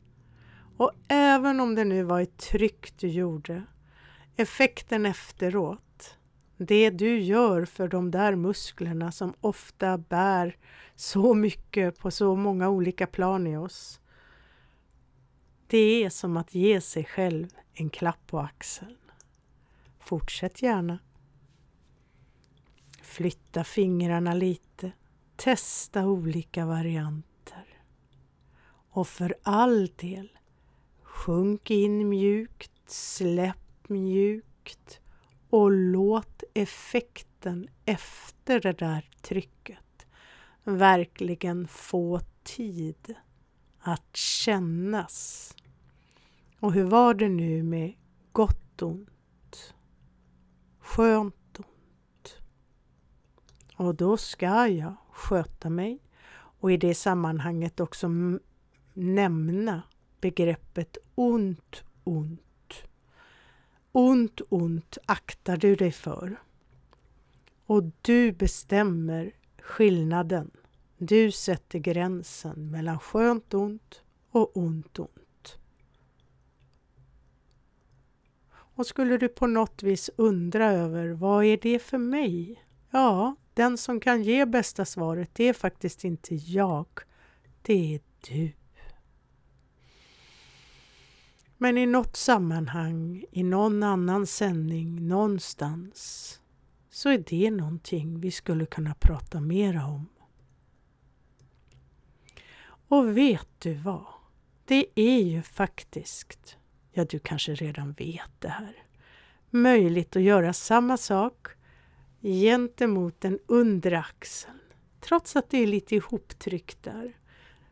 Och 0.77 0.93
även 1.09 1.61
om 1.61 1.75
det 1.75 1.85
nu 1.85 2.03
var 2.03 2.21
ett 2.21 2.39
tryck 2.39 2.99
du 2.99 3.09
gjorde, 3.09 3.63
effekten 4.37 5.07
efteråt, 5.07 6.19
det 6.57 6.91
du 6.91 7.21
gör 7.21 7.65
för 7.65 7.89
de 7.89 8.11
där 8.11 8.35
musklerna 8.35 9.13
som 9.13 9.35
ofta 9.41 9.99
bär 9.99 10.57
så 10.95 11.35
mycket 11.35 11.99
på 11.99 12.11
så 12.11 12.37
många 12.37 12.69
olika 12.69 13.07
plan 13.07 13.47
i 13.47 13.57
oss. 13.57 14.01
Det 15.67 16.05
är 16.05 16.11
som 16.11 16.37
att 16.37 16.55
ge 16.55 16.81
sig 16.81 17.05
själv 17.05 17.49
en 17.81 17.91
klapp 17.91 18.27
på 18.27 18.39
axeln. 18.39 18.99
Fortsätt 19.99 20.63
gärna. 20.63 20.99
Flytta 23.03 23.65
fingrarna 23.65 24.35
lite. 24.35 24.93
Testa 25.37 26.07
olika 26.07 26.67
varianter. 26.67 27.67
Och 28.91 29.09
för 29.09 29.35
all 29.43 29.87
del, 29.97 30.39
sjunk 31.03 31.71
in 31.71 32.09
mjukt, 32.09 32.91
släpp 32.91 33.89
mjukt 33.89 35.01
och 35.51 35.71
låt 35.71 36.43
effekten 36.55 37.69
efter 37.85 38.61
det 38.61 38.73
där 38.73 39.11
trycket 39.23 39.79
verkligen 40.69 41.69
få 41.69 42.21
tid 42.43 43.15
att 43.81 44.17
kännas. 44.17 45.55
Och 46.61 46.73
hur 46.73 46.85
var 46.85 47.15
det 47.15 47.29
nu 47.29 47.63
med 47.63 47.95
gott 48.33 48.83
ont? 48.83 49.75
Skönt 50.79 51.59
ont? 51.59 52.37
Och 53.77 53.95
då 53.95 54.17
ska 54.17 54.67
jag 54.67 54.95
sköta 55.11 55.71
mig 55.71 56.03
och 56.61 56.73
i 56.73 56.77
det 56.77 56.95
sammanhanget 56.95 57.81
också 57.81 58.09
nämna 58.95 59.83
begreppet 60.21 60.99
ont, 61.15 61.85
ont. 62.05 62.43
Ont, 63.93 64.41
ont 64.49 64.99
aktar 65.07 65.57
du 65.57 65.75
dig 65.75 65.93
för. 65.93 66.41
Och 67.67 67.83
du 68.03 68.33
bestämmer 68.33 69.33
skillnaden. 69.63 70.51
Du 70.99 71.31
sätter 71.31 71.79
gränsen 71.79 72.71
mellan 72.71 72.99
skönt 72.99 73.55
ont 73.55 74.03
och 74.31 74.57
ont, 74.57 74.99
ont. 74.99 75.28
Och 78.79 78.87
skulle 78.87 79.19
du 79.19 79.29
på 79.29 79.47
något 79.47 79.83
vis 79.83 80.11
undra 80.17 80.73
över 80.73 81.09
vad 81.09 81.45
är 81.45 81.57
det 81.57 81.79
för 81.79 81.99
mig? 81.99 82.65
Ja, 82.91 83.37
den 83.55 83.79
som 83.79 84.01
kan 84.01 84.23
ge 84.23 84.47
bästa 84.47 84.85
svaret 84.85 85.31
det 85.33 85.45
är 85.45 85.53
faktiskt 85.53 86.05
inte 86.05 86.35
jag, 86.35 86.87
det 87.63 87.95
är 87.95 88.01
du. 88.29 88.53
Men 91.57 91.79
i 91.79 91.87
något 91.87 92.17
sammanhang, 92.17 93.25
i 93.33 93.43
någon 93.43 93.83
annan 93.83 94.27
sändning, 94.27 95.09
någonstans, 95.09 96.41
så 96.91 97.09
är 97.09 97.25
det 97.27 97.51
någonting 97.51 98.21
vi 98.21 98.31
skulle 98.31 98.67
kunna 98.67 98.95
prata 98.95 99.41
mera 99.41 99.87
om. 99.87 100.09
Och 102.89 103.17
vet 103.17 103.49
du 103.59 103.75
vad? 103.75 104.07
Det 104.65 104.87
är 104.95 105.23
ju 105.23 105.43
faktiskt, 105.43 106.58
ja 106.99 107.05
du 107.05 107.19
kanske 107.19 107.55
redan 107.55 107.93
vet 107.93 108.31
det 108.39 108.49
här, 108.49 108.85
möjligt 109.51 110.17
att 110.17 110.23
göra 110.23 110.53
samma 110.53 110.97
sak 110.97 111.49
gentemot 112.23 113.21
den 113.21 113.39
undre 113.47 113.99
axeln, 113.99 114.59
trots 115.01 115.37
att 115.37 115.51
det 115.51 115.59
är 115.59 115.67
lite 115.67 115.95
ihoptryckt 115.95 116.83
där 116.83 117.13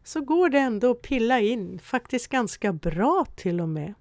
så 0.03 0.21
går 0.21 0.49
det 0.49 0.59
ändå 0.59 0.91
att 0.91 1.03
pilla 1.03 1.41
in, 1.41 1.79
faktiskt 1.79 2.29
ganska 2.29 2.73
bra 2.73 3.27
till 3.37 3.61
och 3.61 3.69
med. 3.69 3.95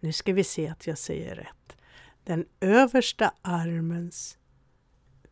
Nu 0.00 0.12
ska 0.12 0.32
vi 0.32 0.44
se 0.44 0.68
att 0.68 0.86
jag 0.86 0.98
säger 0.98 1.34
rätt. 1.34 1.76
Den 2.24 2.46
översta 2.60 3.32
armens 3.42 4.38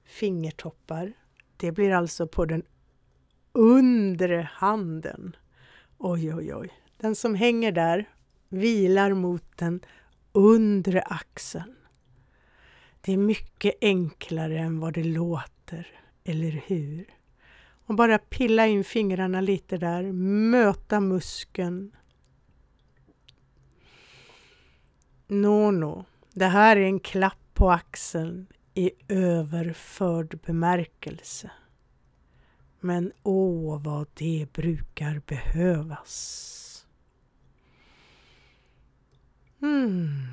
fingertoppar, 0.05 1.13
det 1.57 1.73
blir 1.73 1.93
alltså 1.93 2.27
på 2.27 2.45
den 2.45 2.63
undre 3.53 4.49
handen. 4.53 5.37
Oj, 5.99 6.35
oj, 6.35 6.55
oj. 6.55 6.73
Den 6.97 7.15
som 7.15 7.35
hänger 7.35 7.73
där 7.73 8.09
vilar 8.53 9.15
mot 9.15 9.45
den 9.57 9.81
undre 10.33 11.03
axeln. 11.03 11.75
Det 13.01 13.13
är 13.13 13.17
mycket 13.17 13.75
enklare 13.81 14.59
än 14.59 14.81
vad 14.81 14.95
det 14.95 15.05
låter, 15.05 15.87
eller 16.25 16.63
hur? 16.67 17.07
Och 17.87 17.95
bara 17.95 18.19
pilla 18.19 18.67
in 18.67 18.85
fingrarna 18.85 19.41
lite 19.41 19.77
där, 19.77 20.13
möta 20.13 21.01
muskeln. 21.01 21.97
Nå, 25.27 25.71
nå. 25.71 26.05
Det 26.33 26.47
här 26.47 26.77
är 26.77 26.85
en 26.85 27.01
klapp 27.01 27.39
på 27.55 27.71
axeln 27.71 28.47
i 28.75 28.91
överförd 29.09 30.41
bemärkelse. 30.47 31.51
Men 32.81 33.13
åh, 33.23 33.83
vad 33.83 34.07
det 34.15 34.47
brukar 34.53 35.23
behövas. 35.27 36.59
Hmm. 39.63 40.27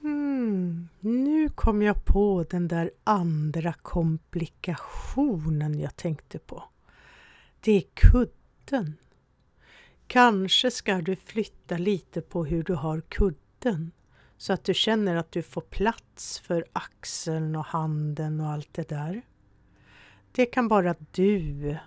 Hmm. 0.00 0.88
Nu 1.00 1.48
kom 1.48 1.82
jag 1.82 2.04
på 2.04 2.44
den 2.50 2.68
där 2.68 2.90
andra 3.04 3.72
komplikationen 3.72 5.78
jag 5.78 5.96
tänkte 5.96 6.38
på. 6.38 6.64
Det 7.60 7.72
är 7.72 7.84
kudden. 7.94 8.96
Kanske 10.06 10.70
ska 10.70 11.00
du 11.00 11.16
flytta 11.16 11.78
lite 11.78 12.20
på 12.20 12.44
hur 12.44 12.62
du 12.62 12.74
har 12.74 13.00
kudden 13.00 13.92
så 14.36 14.52
att 14.52 14.64
du 14.64 14.74
känner 14.74 15.16
att 15.16 15.32
du 15.32 15.42
får 15.42 15.60
plats 15.60 16.40
för 16.40 16.64
axeln 16.72 17.56
och 17.56 17.66
handen 17.66 18.40
och 18.40 18.48
allt 18.48 18.68
det 18.72 18.88
där. 18.88 19.22
Det 20.32 20.46
kan 20.46 20.68
bara 20.68 20.94
du 21.10 21.78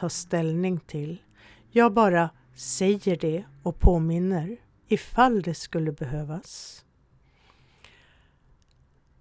ta 0.00 0.08
ställning 0.08 0.80
till. 0.80 1.22
Jag 1.70 1.92
bara 1.92 2.30
säger 2.54 3.16
det 3.16 3.44
och 3.62 3.78
påminner 3.78 4.56
ifall 4.88 5.42
det 5.42 5.54
skulle 5.54 5.92
behövas. 5.92 6.84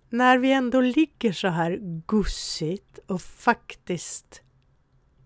När 0.10 0.38
vi 0.38 0.52
ändå 0.52 0.82
ligger 0.82 1.32
så 1.32 1.48
här 1.48 1.80
gussigt 2.08 3.00
och 3.08 3.22
faktiskt 3.22 4.42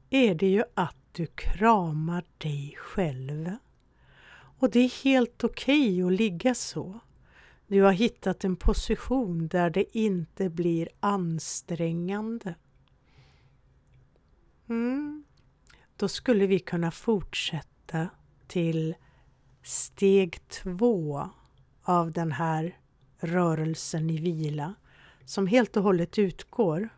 är 0.10 0.36
det 0.36 0.48
ju 0.48 0.64
att 0.74 0.96
du 1.12 1.26
kramar 1.26 2.24
dig 2.38 2.76
själv. 2.78 3.52
Och 4.60 4.70
det 4.70 4.80
är 4.80 5.04
helt 5.04 5.44
okej 5.44 6.04
okay 6.04 6.14
att 6.14 6.20
ligga 6.20 6.56
så. 6.56 7.00
Du 7.68 7.82
har 7.82 7.92
hittat 7.92 8.44
en 8.44 8.56
position 8.56 9.48
där 9.48 9.70
det 9.70 9.98
inte 9.98 10.50
blir 10.50 10.90
ansträngande. 11.00 12.56
Mm. 14.70 15.24
Då 16.04 16.08
skulle 16.08 16.48
vi 16.48 16.60
kunna 16.60 16.92
fortsätta 16.92 18.10
till 18.48 18.96
steg 19.64 20.48
två 20.48 21.30
av 21.84 22.12
den 22.12 22.32
här 22.32 22.78
rörelsen 23.20 24.10
i 24.10 24.18
vila 24.18 24.74
som 25.26 25.48
helt 25.48 25.78
och 25.78 25.84
hållet 25.84 26.20
utgår 26.20 26.90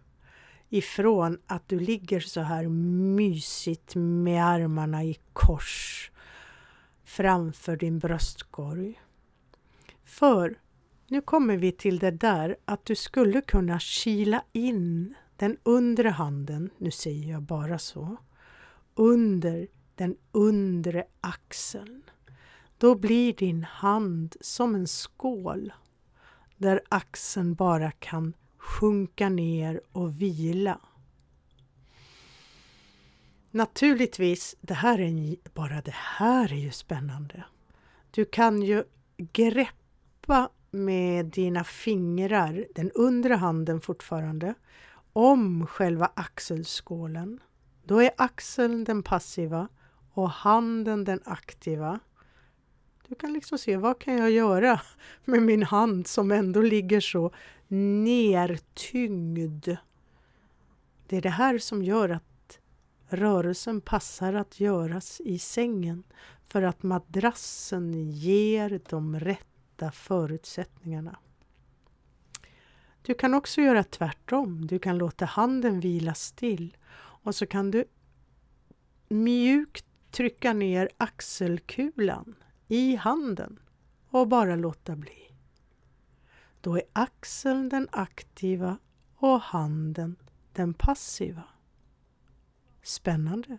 ifrån 0.69 1.37
att 1.47 1.69
du 1.69 1.79
ligger 1.79 2.19
så 2.19 2.41
här 2.41 2.67
mysigt 3.17 3.95
med 3.95 4.45
armarna 4.45 5.03
i 5.03 5.17
kors 5.33 6.11
framför 7.03 7.77
din 7.77 7.99
bröstkorg. 7.99 9.01
För 10.03 10.59
nu 11.07 11.21
kommer 11.21 11.57
vi 11.57 11.71
till 11.71 11.99
det 11.99 12.11
där 12.11 12.57
att 12.65 12.85
du 12.85 12.95
skulle 12.95 13.41
kunna 13.41 13.79
kila 13.79 14.43
in 14.51 15.15
den 15.35 15.57
undre 15.63 16.09
handen, 16.09 16.69
nu 16.77 16.91
säger 16.91 17.31
jag 17.31 17.41
bara 17.41 17.79
så, 17.79 18.17
under 18.95 19.67
den 19.95 20.17
undre 20.31 21.05
axeln. 21.21 22.03
Då 22.77 22.95
blir 22.95 23.33
din 23.33 23.63
hand 23.63 24.35
som 24.41 24.75
en 24.75 24.87
skål 24.87 25.73
där 26.57 26.81
axeln 26.89 27.53
bara 27.53 27.91
kan 27.91 28.33
sjunka 28.57 29.29
ner 29.29 29.81
och 29.91 30.21
vila. 30.21 30.79
Naturligtvis, 33.51 34.55
det 34.61 34.73
här 34.73 34.99
är, 34.99 35.35
bara 35.53 35.81
det 35.81 35.95
här 35.95 36.53
är 36.53 36.57
ju 36.57 36.71
spännande. 36.71 37.43
Du 38.11 38.25
kan 38.25 38.61
ju 38.61 38.83
greppa 39.17 40.49
med 40.71 41.25
dina 41.25 41.63
fingrar, 41.63 42.65
den 42.75 42.91
undre 42.91 43.33
handen 43.33 43.81
fortfarande, 43.81 44.53
om 45.13 45.67
själva 45.67 46.11
axelskålen. 46.13 47.39
Då 47.87 48.01
är 48.01 48.11
axeln 48.17 48.83
den 48.83 49.03
passiva 49.03 49.67
och 50.13 50.29
handen 50.29 51.03
den 51.03 51.19
aktiva. 51.25 51.99
Du 53.07 53.15
kan 53.15 53.33
liksom 53.33 53.57
se 53.57 53.77
vad 53.77 53.99
kan 53.99 54.17
jag 54.17 54.31
göra 54.31 54.81
med 55.25 55.41
min 55.41 55.63
hand 55.63 56.07
som 56.07 56.31
ändå 56.31 56.61
ligger 56.61 56.99
så 56.99 57.31
nertyngd. 57.67 59.67
Det 61.07 61.17
är 61.17 61.21
det 61.21 61.29
här 61.29 61.57
som 61.57 61.83
gör 61.83 62.09
att 62.09 62.59
rörelsen 63.07 63.81
passar 63.81 64.33
att 64.33 64.59
göras 64.59 65.21
i 65.21 65.39
sängen 65.39 66.03
för 66.43 66.61
att 66.61 66.83
madrassen 66.83 68.11
ger 68.11 68.79
de 68.89 69.19
rätta 69.19 69.91
förutsättningarna. 69.91 71.19
Du 73.01 73.13
kan 73.13 73.33
också 73.33 73.61
göra 73.61 73.83
tvärtom. 73.83 74.67
Du 74.67 74.79
kan 74.79 74.97
låta 74.97 75.25
handen 75.25 75.79
vila 75.79 76.13
still 76.13 76.77
och 77.25 77.35
så 77.35 77.45
kan 77.47 77.71
du 77.71 77.85
mjukt 79.09 79.85
trycka 80.11 80.53
ner 80.53 80.89
axelkulan 80.97 82.35
i 82.67 82.95
handen 82.95 83.59
och 84.09 84.27
bara 84.27 84.55
låta 84.55 84.95
bli. 84.95 85.31
Då 86.61 86.75
är 86.75 86.83
axeln 86.93 87.69
den 87.69 87.87
aktiva 87.91 88.77
och 89.15 89.41
handen 89.41 90.15
den 90.53 90.73
passiva. 90.73 91.43
Spännande! 92.83 93.57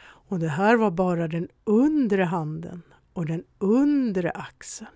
Och 0.00 0.38
det 0.38 0.48
här 0.48 0.76
var 0.76 0.90
bara 0.90 1.28
den 1.28 1.48
undre 1.64 2.24
handen 2.24 2.82
och 3.12 3.26
den 3.26 3.44
undre 3.58 4.30
axeln. 4.30 4.90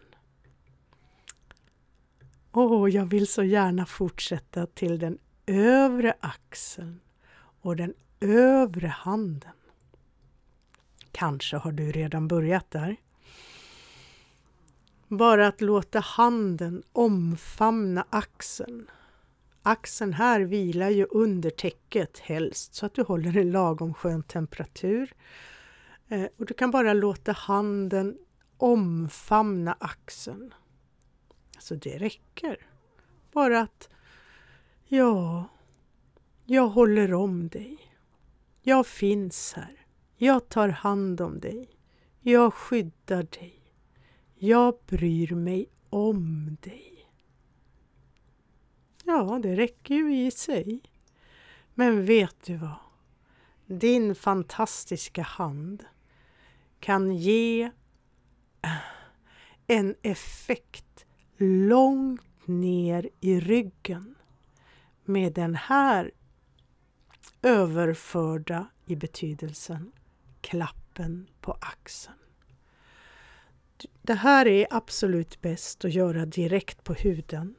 Åh, 2.52 2.90
jag 2.90 3.06
vill 3.06 3.26
så 3.26 3.42
gärna 3.42 3.86
fortsätta 3.86 4.66
till 4.66 4.98
den 4.98 5.18
övre 5.46 6.14
axeln 6.20 7.00
och 7.60 7.76
den 7.76 7.94
övre 8.20 8.86
handen. 8.86 9.52
Kanske 11.12 11.56
har 11.56 11.72
du 11.72 11.92
redan 11.92 12.28
börjat 12.28 12.70
där. 12.70 12.96
Bara 15.08 15.46
att 15.46 15.60
låta 15.60 16.00
handen 16.00 16.82
omfamna 16.92 18.06
axeln. 18.10 18.90
Axeln 19.62 20.12
här 20.12 20.40
vilar 20.40 20.90
ju 20.90 21.06
under 21.10 21.50
täcket 21.50 22.18
helst 22.18 22.74
så 22.74 22.86
att 22.86 22.94
du 22.94 23.02
håller 23.02 23.36
en 23.36 23.52
lagom 23.52 23.94
skön 23.94 24.22
temperatur. 24.22 25.14
Eh, 26.08 26.26
och 26.36 26.46
du 26.46 26.54
kan 26.54 26.70
bara 26.70 26.92
låta 26.92 27.32
handen 27.32 28.18
omfamna 28.56 29.76
axeln. 29.80 30.54
Så 31.58 31.74
det 31.74 31.98
räcker. 31.98 32.66
Bara 33.32 33.60
att 33.60 33.88
ja, 34.96 35.44
jag 36.44 36.68
håller 36.68 37.14
om 37.14 37.48
dig. 37.48 37.78
Jag 38.62 38.86
finns 38.86 39.52
här. 39.52 39.86
Jag 40.16 40.48
tar 40.48 40.68
hand 40.68 41.20
om 41.20 41.40
dig. 41.40 41.68
Jag 42.20 42.54
skyddar 42.54 43.22
dig. 43.22 43.60
Jag 44.34 44.74
bryr 44.86 45.34
mig 45.34 45.66
om 45.90 46.56
dig. 46.60 47.08
Ja, 49.04 49.40
det 49.42 49.56
räcker 49.56 49.94
ju 49.94 50.26
i 50.26 50.30
sig. 50.30 50.80
Men 51.74 52.04
vet 52.04 52.46
du 52.46 52.56
vad? 52.56 52.76
Din 53.66 54.14
fantastiska 54.14 55.22
hand 55.22 55.84
kan 56.80 57.16
ge 57.16 57.70
en 59.66 59.94
effekt 60.02 61.06
långt 61.36 62.46
ner 62.46 63.10
i 63.20 63.40
ryggen 63.40 64.14
med 65.04 65.32
den 65.32 65.54
här 65.54 66.10
överförda 67.42 68.66
i 68.86 68.96
betydelsen 68.96 69.92
klappen 70.40 71.26
på 71.40 71.56
axeln. 71.60 72.16
Det 74.02 74.14
här 74.14 74.46
är 74.46 74.66
absolut 74.70 75.40
bäst 75.40 75.84
att 75.84 75.94
göra 75.94 76.26
direkt 76.26 76.84
på 76.84 76.94
huden. 76.94 77.54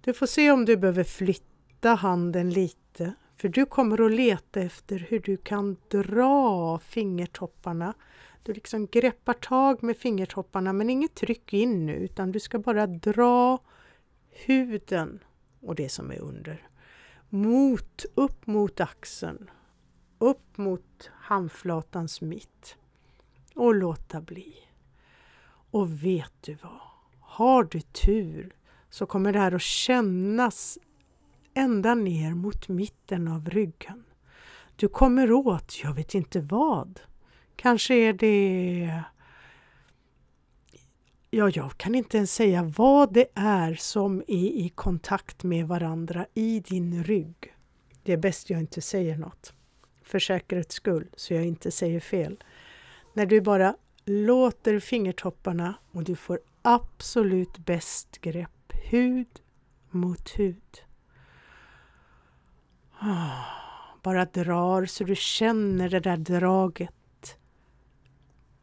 Du 0.00 0.14
får 0.14 0.26
se 0.26 0.50
om 0.50 0.64
du 0.64 0.76
behöver 0.76 1.04
flytta 1.04 1.94
handen 1.94 2.50
lite 2.50 3.14
för 3.36 3.48
du 3.48 3.66
kommer 3.66 4.06
att 4.06 4.12
leta 4.12 4.60
efter 4.60 4.98
hur 4.98 5.20
du 5.20 5.36
kan 5.36 5.76
dra 5.88 6.78
fingertopparna. 6.78 7.94
Du 8.42 8.52
liksom 8.52 8.86
greppar 8.86 9.32
tag 9.34 9.82
med 9.82 9.96
fingertopparna 9.96 10.72
men 10.72 10.90
inget 10.90 11.14
tryck 11.14 11.52
in 11.52 11.86
nu 11.86 11.92
utan 11.92 12.32
du 12.32 12.40
ska 12.40 12.58
bara 12.58 12.86
dra 12.86 13.58
huden 14.30 15.20
och 15.60 15.74
det 15.74 15.88
som 15.88 16.10
är 16.10 16.18
under 16.18 16.68
mot, 17.28 18.04
upp 18.14 18.46
mot 18.46 18.80
axeln, 18.80 19.50
upp 20.18 20.58
mot 20.58 21.10
handflatans 21.12 22.20
mitt 22.20 22.76
och 23.54 23.74
låta 23.74 24.20
bli. 24.20 24.54
Och 25.70 26.04
vet 26.04 26.32
du 26.40 26.54
vad? 26.54 26.80
Har 27.20 27.64
du 27.64 27.80
tur 27.80 28.54
så 28.90 29.06
kommer 29.06 29.32
det 29.32 29.38
här 29.38 29.52
att 29.52 29.62
kännas 29.62 30.78
ända 31.54 31.94
ner 31.94 32.34
mot 32.34 32.68
mitten 32.68 33.28
av 33.28 33.50
ryggen. 33.50 34.04
Du 34.76 34.88
kommer 34.88 35.32
åt, 35.32 35.80
jag 35.82 35.94
vet 35.94 36.14
inte 36.14 36.40
vad. 36.40 37.00
Kanske 37.56 37.94
är 37.94 38.12
det... 38.12 39.02
Ja, 41.32 41.50
jag 41.50 41.78
kan 41.78 41.94
inte 41.94 42.16
ens 42.16 42.34
säga 42.34 42.62
vad 42.62 43.12
det 43.12 43.26
är 43.34 43.74
som 43.74 44.20
är 44.20 44.48
i 44.48 44.72
kontakt 44.74 45.42
med 45.42 45.68
varandra 45.68 46.26
i 46.34 46.60
din 46.60 47.04
rygg. 47.04 47.54
Det 48.02 48.12
är 48.12 48.16
bäst 48.16 48.50
jag 48.50 48.60
inte 48.60 48.80
säger 48.80 49.16
något. 49.16 49.52
för 50.02 50.18
säkerhets 50.18 50.74
skull 50.74 51.08
så 51.16 51.34
jag 51.34 51.44
inte 51.44 51.70
säger 51.70 52.00
fel. 52.00 52.44
När 53.14 53.26
du 53.26 53.40
bara 53.40 53.76
låter 54.04 54.78
fingertopparna 54.78 55.74
och 55.92 56.04
du 56.04 56.16
får 56.16 56.40
absolut 56.62 57.58
bäst 57.58 58.20
grepp 58.20 58.72
hud 58.90 59.40
mot 59.90 60.30
hud. 60.30 60.82
Ah, 62.98 63.44
bara 64.02 64.24
drar 64.24 64.86
så 64.86 65.04
du 65.04 65.16
känner 65.16 65.88
det 65.88 66.00
där 66.00 66.16
draget. 66.16 66.94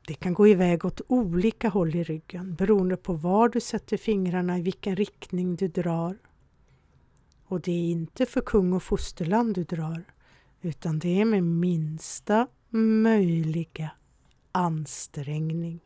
Det 0.07 0.13
kan 0.13 0.33
gå 0.33 0.47
iväg 0.47 0.85
åt 0.85 1.01
olika 1.07 1.69
håll 1.69 1.95
i 1.95 2.03
ryggen 2.03 2.55
beroende 2.55 2.97
på 2.97 3.13
var 3.13 3.49
du 3.49 3.59
sätter 3.59 3.97
fingrarna, 3.97 4.57
i 4.57 4.61
vilken 4.61 4.95
riktning 4.95 5.55
du 5.55 5.67
drar. 5.67 6.17
Och 7.45 7.61
det 7.61 7.71
är 7.71 7.91
inte 7.91 8.25
för 8.25 8.41
kung 8.41 8.73
och 8.73 8.83
fosterland 8.83 9.55
du 9.55 9.63
drar, 9.63 10.03
utan 10.61 10.99
det 10.99 11.21
är 11.21 11.25
med 11.25 11.43
minsta 11.43 12.47
möjliga 12.69 13.91
ansträngning. 14.51 15.79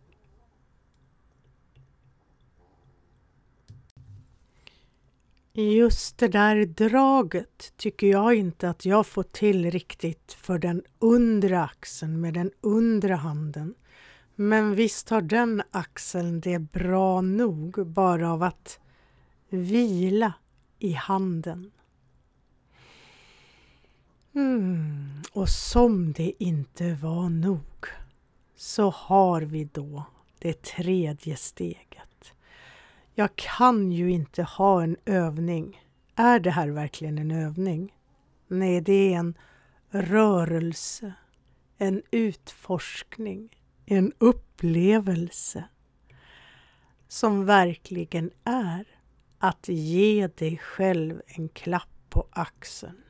Just 5.53 6.17
det 6.17 6.27
där 6.27 6.65
draget 6.65 7.73
tycker 7.77 8.07
jag 8.07 8.35
inte 8.35 8.69
att 8.69 8.85
jag 8.85 9.07
får 9.07 9.23
till 9.23 9.71
riktigt 9.71 10.33
för 10.33 10.59
den 10.59 10.83
undre 10.99 11.61
axeln 11.61 12.21
med 12.21 12.33
den 12.33 12.51
undre 12.61 13.13
handen. 13.13 13.75
Men 14.41 14.75
visst 14.75 15.09
har 15.09 15.21
den 15.21 15.61
axeln 15.71 16.39
det 16.39 16.59
bra 16.59 17.21
nog 17.21 17.87
bara 17.87 18.31
av 18.31 18.43
att 18.43 18.79
vila 19.49 20.33
i 20.79 20.93
handen. 20.93 21.71
Mm. 24.35 25.21
Och 25.33 25.49
som 25.49 26.13
det 26.13 26.43
inte 26.43 26.93
var 26.93 27.29
nog 27.29 27.87
så 28.55 28.89
har 28.89 29.41
vi 29.41 29.63
då 29.63 30.03
det 30.39 30.61
tredje 30.61 31.35
steget. 31.35 32.33
Jag 33.13 33.35
kan 33.35 33.91
ju 33.91 34.11
inte 34.11 34.43
ha 34.43 34.83
en 34.83 34.97
övning. 35.05 35.81
Är 36.15 36.39
det 36.39 36.51
här 36.51 36.69
verkligen 36.69 37.17
en 37.17 37.31
övning? 37.31 37.93
Nej, 38.47 38.81
det 38.81 39.13
är 39.13 39.17
en 39.17 39.33
rörelse, 39.89 41.13
en 41.77 42.01
utforskning, 42.11 43.60
en 43.91 44.13
upplevelse 44.17 45.63
som 47.07 47.45
verkligen 47.45 48.31
är 48.43 48.85
att 49.37 49.67
ge 49.67 50.27
dig 50.27 50.57
själv 50.57 51.21
en 51.25 51.49
klapp 51.49 51.89
på 52.09 52.27
axeln. 52.31 53.03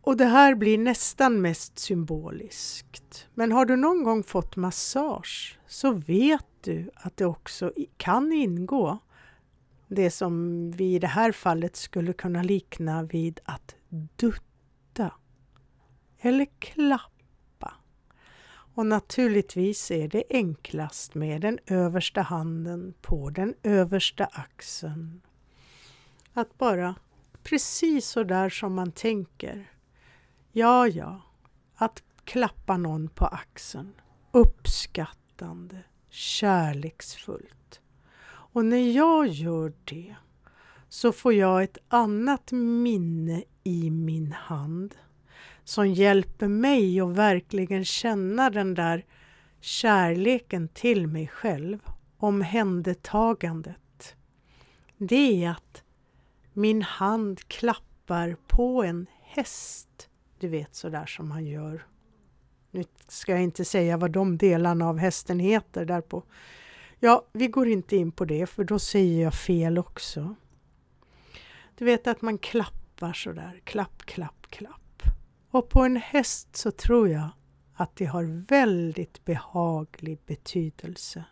Och 0.00 0.16
det 0.16 0.24
här 0.24 0.54
blir 0.54 0.78
nästan 0.78 1.40
mest 1.40 1.78
symboliskt. 1.78 3.28
Men 3.34 3.52
har 3.52 3.64
du 3.64 3.76
någon 3.76 4.04
gång 4.04 4.22
fått 4.22 4.56
massage 4.56 5.58
så 5.66 5.92
vet 5.92 6.46
du 6.60 6.90
att 6.94 7.16
det 7.16 7.26
också 7.26 7.72
kan 7.96 8.32
ingå 8.32 8.98
det 9.88 10.10
som 10.10 10.70
vi 10.70 10.94
i 10.94 10.98
det 10.98 11.06
här 11.06 11.32
fallet 11.32 11.76
skulle 11.76 12.12
kunna 12.12 12.42
likna 12.42 13.02
vid 13.02 13.40
att 13.44 13.74
dutta 14.16 15.12
eller 16.24 16.46
klappa. 16.58 17.74
Och 18.74 18.86
naturligtvis 18.86 19.90
är 19.90 20.08
det 20.08 20.24
enklast 20.30 21.14
med 21.14 21.40
den 21.40 21.58
översta 21.66 22.22
handen 22.22 22.94
på 23.00 23.30
den 23.30 23.54
översta 23.62 24.24
axeln. 24.24 25.20
Att 26.32 26.58
bara 26.58 26.94
precis 27.42 28.06
så 28.06 28.22
där 28.22 28.48
som 28.48 28.74
man 28.74 28.92
tänker 28.92 29.70
Ja, 30.52 30.88
ja, 30.88 31.20
att 31.74 32.02
klappa 32.24 32.76
någon 32.76 33.08
på 33.08 33.26
axeln. 33.26 33.92
Uppskattande, 34.32 35.82
kärleksfullt. 36.10 37.80
Och 38.26 38.64
när 38.64 38.90
jag 38.92 39.26
gör 39.26 39.72
det 39.84 40.16
så 40.88 41.12
får 41.12 41.32
jag 41.32 41.62
ett 41.62 41.78
annat 41.88 42.52
minne 42.52 43.44
i 43.64 43.90
min 43.90 44.32
hand 44.32 44.94
som 45.64 45.88
hjälper 45.88 46.48
mig 46.48 47.00
att 47.00 47.16
verkligen 47.16 47.84
känna 47.84 48.50
den 48.50 48.74
där 48.74 49.04
kärleken 49.60 50.68
till 50.68 51.06
mig 51.06 51.28
själv, 51.28 51.78
omhändertagandet. 52.16 54.16
Det 54.98 55.44
är 55.44 55.50
att 55.50 55.82
min 56.52 56.82
hand 56.82 57.48
klappar 57.48 58.36
på 58.46 58.82
en 58.82 59.06
häst 59.22 60.08
du 60.44 60.48
vet 60.48 60.74
sådär 60.74 61.06
som 61.06 61.28
man 61.28 61.46
gör. 61.46 61.86
Nu 62.70 62.84
ska 63.08 63.32
jag 63.32 63.42
inte 63.42 63.64
säga 63.64 63.96
vad 63.96 64.10
de 64.10 64.38
delarna 64.38 64.88
av 64.88 64.98
hästen 64.98 65.38
heter 65.38 65.84
därpå. 65.84 66.22
Ja, 67.00 67.26
vi 67.32 67.48
går 67.48 67.68
inte 67.68 67.96
in 67.96 68.12
på 68.12 68.24
det 68.24 68.46
för 68.46 68.64
då 68.64 68.78
säger 68.78 69.22
jag 69.22 69.34
fel 69.34 69.78
också. 69.78 70.34
Du 71.78 71.84
vet 71.84 72.06
att 72.06 72.22
man 72.22 72.38
klappar 72.38 73.12
sådär, 73.12 73.60
klapp, 73.64 74.02
klapp, 74.02 74.46
klapp. 74.50 74.83
Och 75.54 75.68
på 75.68 75.80
en 75.80 75.96
häst 75.96 76.56
så 76.56 76.70
tror 76.70 77.08
jag 77.08 77.28
att 77.74 77.96
det 77.96 78.04
har 78.04 78.46
väldigt 78.48 79.24
behaglig 79.24 80.18
betydelse. 80.26 81.24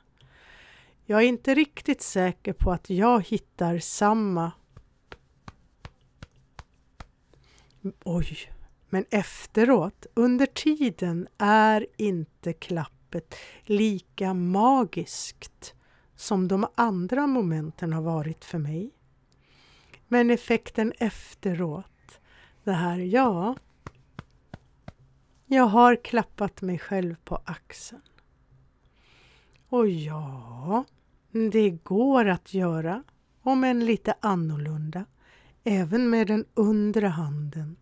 Jag 1.05 1.23
är 1.23 1.27
inte 1.27 1.55
riktigt 1.55 2.03
säker 2.03 2.53
på 2.53 2.73
att 2.73 2.91
jag 2.91 3.27
hittar 3.27 3.79
samma 3.79 4.53
Oj, 8.05 8.53
men 8.89 9.05
efteråt, 9.11 10.07
under 10.15 10.47
tiden, 10.47 11.29
är 11.39 11.87
inte 11.97 12.53
klappet 12.53 13.35
lika 13.63 14.35
magiskt 14.35 15.75
som 16.17 16.49
de 16.49 16.67
andra 16.75 17.27
momenten 17.27 17.93
har 17.93 18.03
varit 18.03 18.45
för 18.45 18.59
mig. 18.59 18.91
Men 20.09 20.31
effekten 20.31 20.93
efteråt, 20.99 22.21
det 22.65 22.73
här, 22.73 22.99
ja, 22.99 23.57
jag 25.53 25.65
har 25.65 25.97
klappat 25.97 26.63
mig 26.63 26.79
själv 26.79 27.15
på 27.25 27.41
axeln. 27.45 28.03
Och 29.69 29.89
ja, 29.89 30.85
det 31.31 31.71
går 31.71 32.29
att 32.29 32.55
göra, 32.55 33.03
om 33.43 33.65
än 33.65 33.85
lite 33.85 34.15
annorlunda, 34.21 35.05
även 35.65 36.11
med 36.11 36.27
den 36.27 36.45
undre 36.55 37.07
handen 37.07 37.77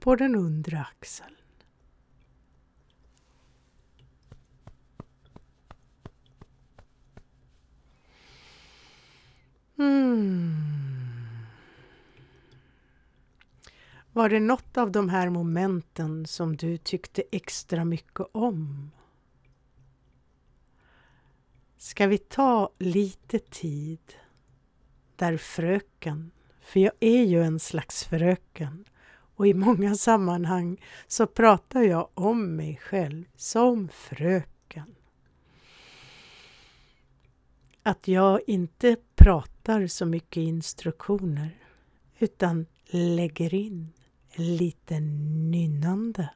på 0.00 0.16
den 0.16 0.34
undre 0.34 0.80
axeln. 0.80 1.34
Mm. 9.78 10.73
Var 14.14 14.28
det 14.28 14.40
något 14.40 14.76
av 14.76 14.92
de 14.92 15.08
här 15.08 15.30
momenten 15.30 16.26
som 16.26 16.56
du 16.56 16.76
tyckte 16.76 17.22
extra 17.32 17.84
mycket 17.84 18.26
om? 18.32 18.90
Ska 21.76 22.06
vi 22.06 22.18
ta 22.18 22.70
lite 22.78 23.38
tid 23.38 24.14
där 25.16 25.36
fröken, 25.36 26.30
för 26.60 26.80
jag 26.80 26.92
är 27.00 27.22
ju 27.22 27.42
en 27.42 27.58
slags 27.58 28.04
fröken, 28.04 28.84
och 29.36 29.46
i 29.46 29.54
många 29.54 29.94
sammanhang 29.94 30.80
så 31.06 31.26
pratar 31.26 31.82
jag 31.82 32.08
om 32.14 32.56
mig 32.56 32.76
själv 32.76 33.24
som 33.36 33.88
fröken. 33.88 34.94
Att 37.82 38.08
jag 38.08 38.40
inte 38.46 38.96
pratar 39.14 39.86
så 39.86 40.06
mycket 40.06 40.40
instruktioner 40.40 41.58
utan 42.18 42.66
lägger 42.90 43.54
in 43.54 43.93
lite 44.38 45.00
nynnande. 45.00 46.28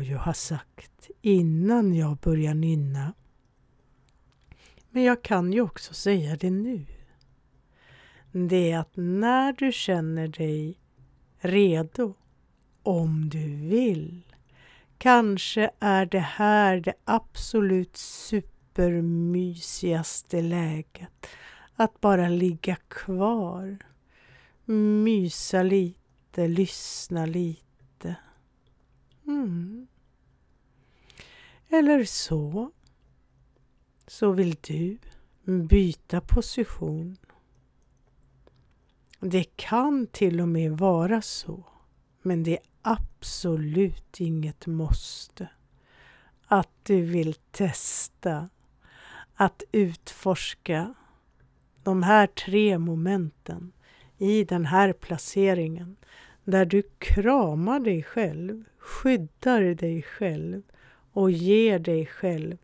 Jag 0.02 0.08
ju 0.08 0.16
ha 0.16 0.34
sagt 0.34 1.10
innan 1.20 1.94
jag 1.94 2.16
börjar 2.16 2.54
nynna. 2.54 3.14
Men 4.90 5.02
jag 5.02 5.22
kan 5.22 5.52
ju 5.52 5.60
också 5.60 5.94
säga 5.94 6.36
det 6.36 6.50
nu. 6.50 6.86
Det 8.32 8.72
är 8.72 8.78
att 8.78 8.92
när 8.94 9.52
du 9.52 9.72
känner 9.72 10.28
dig 10.28 10.78
redo, 11.38 12.14
om 12.82 13.28
du 13.28 13.56
vill, 13.56 14.22
kanske 14.98 15.70
är 15.80 16.06
det 16.06 16.18
här 16.18 16.80
det 16.80 16.94
absolut 17.04 17.96
supermysigaste 17.96 20.42
läget. 20.42 21.26
Att 21.76 22.00
bara 22.00 22.28
ligga 22.28 22.76
kvar, 22.76 23.78
mysa 25.04 25.62
lite, 25.62 26.48
lyssna 26.48 27.26
lite. 27.26 28.16
Mm. 29.26 29.86
Eller 31.74 32.04
så, 32.04 32.70
så 34.06 34.32
vill 34.32 34.56
du 34.60 34.98
byta 35.44 36.20
position. 36.20 37.16
Det 39.20 39.56
kan 39.56 40.06
till 40.06 40.40
och 40.40 40.48
med 40.48 40.78
vara 40.78 41.22
så, 41.22 41.64
men 42.22 42.42
det 42.42 42.52
är 42.52 42.64
absolut 42.82 44.20
inget 44.20 44.66
måste. 44.66 45.48
Att 46.46 46.70
du 46.82 47.02
vill 47.02 47.34
testa 47.34 48.48
att 49.34 49.62
utforska 49.72 50.94
de 51.82 52.02
här 52.02 52.26
tre 52.26 52.78
momenten 52.78 53.72
i 54.18 54.44
den 54.44 54.66
här 54.66 54.92
placeringen 54.92 55.96
där 56.44 56.66
du 56.66 56.82
kramar 56.98 57.80
dig 57.80 58.02
själv, 58.02 58.64
skyddar 58.78 59.74
dig 59.74 60.02
själv 60.02 60.62
och 61.12 61.30
ger 61.30 61.78
dig 61.78 62.06
själv 62.06 62.56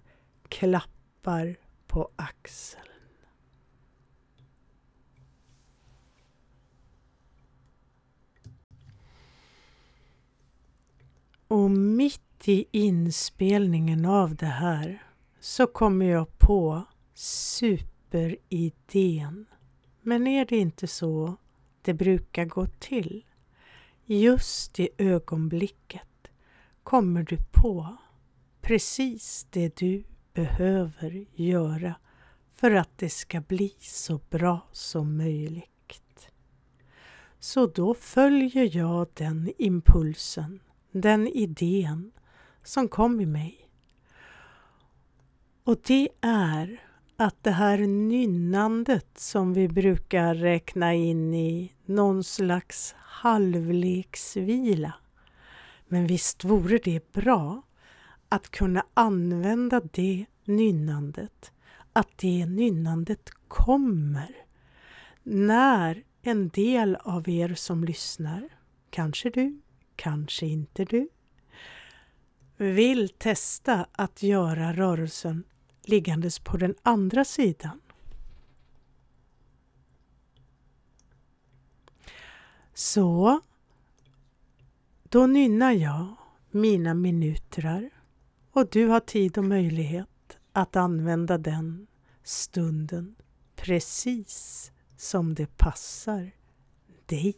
klappar 0.49 1.57
på 1.87 2.11
axeln. 2.17 2.83
Och 11.49 11.71
mitt 11.71 12.49
i 12.49 12.67
inspelningen 12.71 14.05
av 14.05 14.35
det 14.35 14.47
här 14.47 15.03
så 15.41 15.67
kommer 15.67 16.07
jag 16.07 16.39
på 16.39 16.85
superidén. 17.15 18.67
Men 20.03 20.27
är 20.27 20.45
det 20.45 20.57
inte 20.57 20.87
så 20.87 21.37
det 21.83 21.95
brukar 21.95 22.45
gå 22.45 22.67
till? 22.67 23.25
Just 24.05 24.81
i 24.81 24.89
ögonblicket 24.99 26.31
kommer 26.83 27.23
du 27.23 27.37
på 27.53 27.97
precis 28.69 29.47
det 29.51 29.77
du 29.77 30.05
behöver 30.35 31.27
göra 31.35 31.95
för 32.53 32.71
att 32.71 32.99
det 32.99 33.11
ska 33.11 33.41
bli 33.41 33.75
så 33.81 34.21
bra 34.31 34.61
som 34.73 35.17
möjligt. 35.17 36.31
Så 37.39 37.67
då 37.67 37.95
följer 37.95 38.77
jag 38.77 39.07
den 39.15 39.53
impulsen, 39.59 40.61
den 40.93 41.29
idén 41.29 42.13
som 42.63 42.89
kom 42.89 43.21
i 43.21 43.27
mig. 43.27 43.71
Och 45.65 45.81
det 45.87 46.09
är 46.21 46.81
att 47.17 47.45
det 47.45 47.51
här 47.51 47.79
nynnandet 47.79 49.19
som 49.19 49.55
vi 49.55 49.69
brukar 49.69 50.35
räkna 50.35 50.95
in 50.95 51.35
i 51.35 51.73
någon 51.85 52.25
slags 52.25 52.95
halvleksvila. 52.99 54.95
Men 55.87 56.07
visst 56.07 56.45
vore 56.45 56.79
det 56.79 57.13
bra 57.13 57.63
att 58.29 58.51
kunna 58.51 58.87
använda 58.95 59.81
det 59.81 60.27
nynnandet, 60.45 61.53
att 61.93 62.19
det 62.19 62.47
nynnandet 62.47 63.31
kommer 63.49 64.37
när 65.23 66.05
en 66.23 66.49
del 66.49 66.97
av 66.97 67.29
er 67.29 67.55
som 67.55 67.85
lyssnar, 67.85 68.49
kanske 68.91 69.31
du, 69.31 69.61
kanske 69.97 70.47
inte 70.47 70.85
du, 70.85 71.09
vill 72.57 73.09
testa 73.09 73.87
att 73.93 74.23
göra 74.23 74.73
rörelsen 74.73 75.45
liggandes 75.85 76.39
på 76.39 76.57
den 76.57 76.75
andra 76.83 77.25
sidan. 77.25 77.81
Så, 82.75 83.41
då 85.03 85.27
nynnar 85.27 85.73
jag 85.73 86.15
mina 86.51 86.95
minutrar 86.95 87.91
och 88.59 88.69
du 88.71 88.87
har 88.87 89.01
tid 89.01 89.39
och 89.39 89.45
möjlighet 89.45 90.39
att 90.53 90.77
använda 90.77 91.39
den 91.39 91.87
stunden 92.23 93.15
precis 93.57 94.73
som 94.97 95.35
det 95.35 95.57
passar 95.57 96.31
dig. 97.07 97.37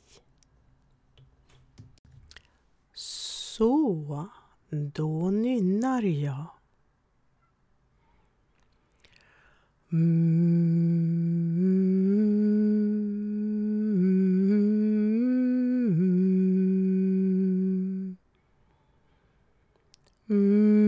Så, 2.95 4.29
då 4.71 5.31
nynnar 5.31 6.03
jag. 6.03 6.47
Mm. 9.93 10.71
Mm. 20.29 20.80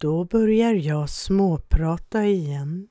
Då 0.00 0.24
börjar 0.24 0.72
jag 0.72 1.10
småprata 1.10 2.24
igen 2.24 2.88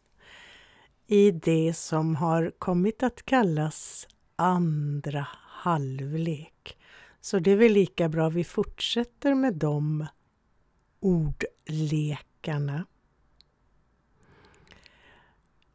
i 1.07 1.31
det 1.31 1.73
som 1.73 2.15
har 2.15 2.51
kommit 2.59 3.03
att 3.03 3.25
kallas 3.25 4.07
andra 4.35 5.27
halvlek. 5.33 6.77
Så 7.21 7.39
det 7.39 7.51
är 7.51 7.55
väl 7.55 7.71
lika 7.71 8.09
bra 8.09 8.29
vi 8.29 8.43
fortsätter 8.43 9.35
med 9.35 9.55
de 9.55 10.07
ordlekarna. 10.99 12.85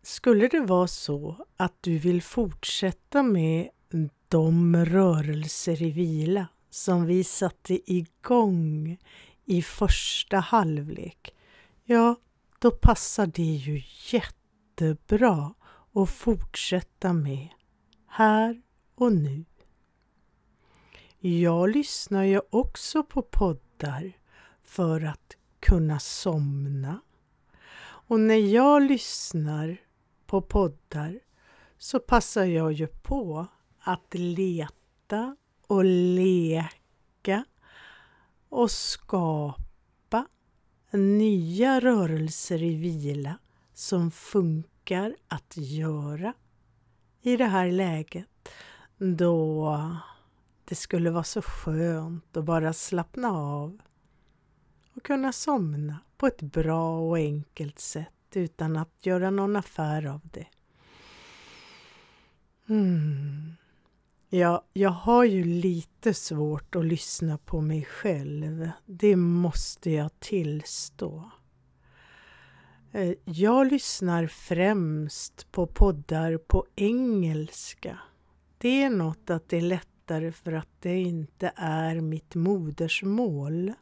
Skulle 0.02 0.48
det 0.48 0.60
vara 0.60 0.86
så 0.86 1.46
att 1.56 1.74
du 1.80 1.98
vill 1.98 2.22
fortsätta 2.22 3.22
med 3.22 3.68
de 4.28 4.76
rörelser 4.84 5.82
i 5.82 5.90
vila 5.90 6.46
som 6.70 7.06
vi 7.06 7.24
satte 7.24 7.92
igång 7.92 8.98
i 9.44 9.62
första 9.62 10.36
halvlek, 10.36 11.34
ja, 11.84 12.16
då 12.58 12.70
passar 12.70 13.26
det 13.26 13.42
ju 13.42 13.82
jättebra 14.12 15.54
att 15.92 16.10
fortsätta 16.10 17.12
med 17.12 17.48
här 18.06 18.62
och 18.94 19.12
nu. 19.12 19.44
Jag 21.18 21.70
lyssnar 21.70 22.22
ju 22.22 22.40
också 22.50 23.02
på 23.02 23.22
poddar 23.22 24.12
för 24.62 25.00
att 25.04 25.36
kunna 25.60 25.98
somna. 25.98 27.00
Och 27.84 28.20
när 28.20 28.54
jag 28.54 28.82
lyssnar 28.82 29.76
på 30.26 30.42
poddar 30.42 31.20
så 31.78 32.00
passar 32.00 32.44
jag 32.44 32.72
ju 32.72 32.86
på 32.86 33.46
att 33.80 34.14
leta 34.14 35.36
och 35.66 35.84
leka 35.84 37.44
och 38.54 38.70
skapa 38.70 40.26
nya 40.90 41.80
rörelser 41.80 42.62
i 42.62 42.74
vila 42.74 43.38
som 43.72 44.10
funkar 44.10 45.16
att 45.28 45.56
göra 45.56 46.34
i 47.22 47.36
det 47.36 47.44
här 47.44 47.70
läget 47.70 48.48
då 48.98 49.96
det 50.64 50.74
skulle 50.74 51.10
vara 51.10 51.24
så 51.24 51.42
skönt 51.42 52.36
att 52.36 52.44
bara 52.44 52.72
slappna 52.72 53.28
av 53.28 53.80
och 54.94 55.02
kunna 55.02 55.32
somna 55.32 55.98
på 56.16 56.26
ett 56.26 56.42
bra 56.42 56.98
och 56.98 57.16
enkelt 57.16 57.78
sätt 57.78 58.08
utan 58.34 58.76
att 58.76 59.06
göra 59.06 59.30
någon 59.30 59.56
affär 59.56 60.06
av 60.06 60.20
det. 60.32 60.46
Mm. 62.68 63.52
Ja, 64.36 64.64
jag 64.72 64.90
har 64.90 65.24
ju 65.24 65.44
lite 65.44 66.14
svårt 66.14 66.76
att 66.76 66.84
lyssna 66.84 67.38
på 67.38 67.60
mig 67.60 67.84
själv. 67.84 68.70
Det 68.86 69.16
måste 69.16 69.90
jag 69.90 70.20
tillstå. 70.20 71.30
Eh, 72.92 73.12
jag 73.24 73.72
lyssnar 73.72 74.26
främst 74.26 75.52
på 75.52 75.66
poddar 75.66 76.38
på 76.38 76.66
engelska. 76.76 77.98
Det 78.58 78.82
är 78.82 78.90
något 78.90 79.30
att 79.30 79.48
det 79.48 79.56
är 79.56 79.60
lättare 79.60 80.32
för 80.32 80.52
att 80.52 80.80
det 80.80 81.00
inte 81.00 81.52
är 81.56 82.00
mitt 82.00 82.34
modersmål. 82.34 83.72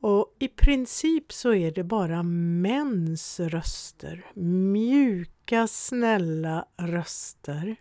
Och 0.00 0.36
i 0.38 0.48
princip 0.48 1.32
så 1.32 1.54
är 1.54 1.72
det 1.72 1.84
bara 1.84 2.22
mäns 2.22 3.40
röster, 3.40 4.26
mjuka, 4.34 5.66
snälla 5.66 6.66
röster. 6.76 7.76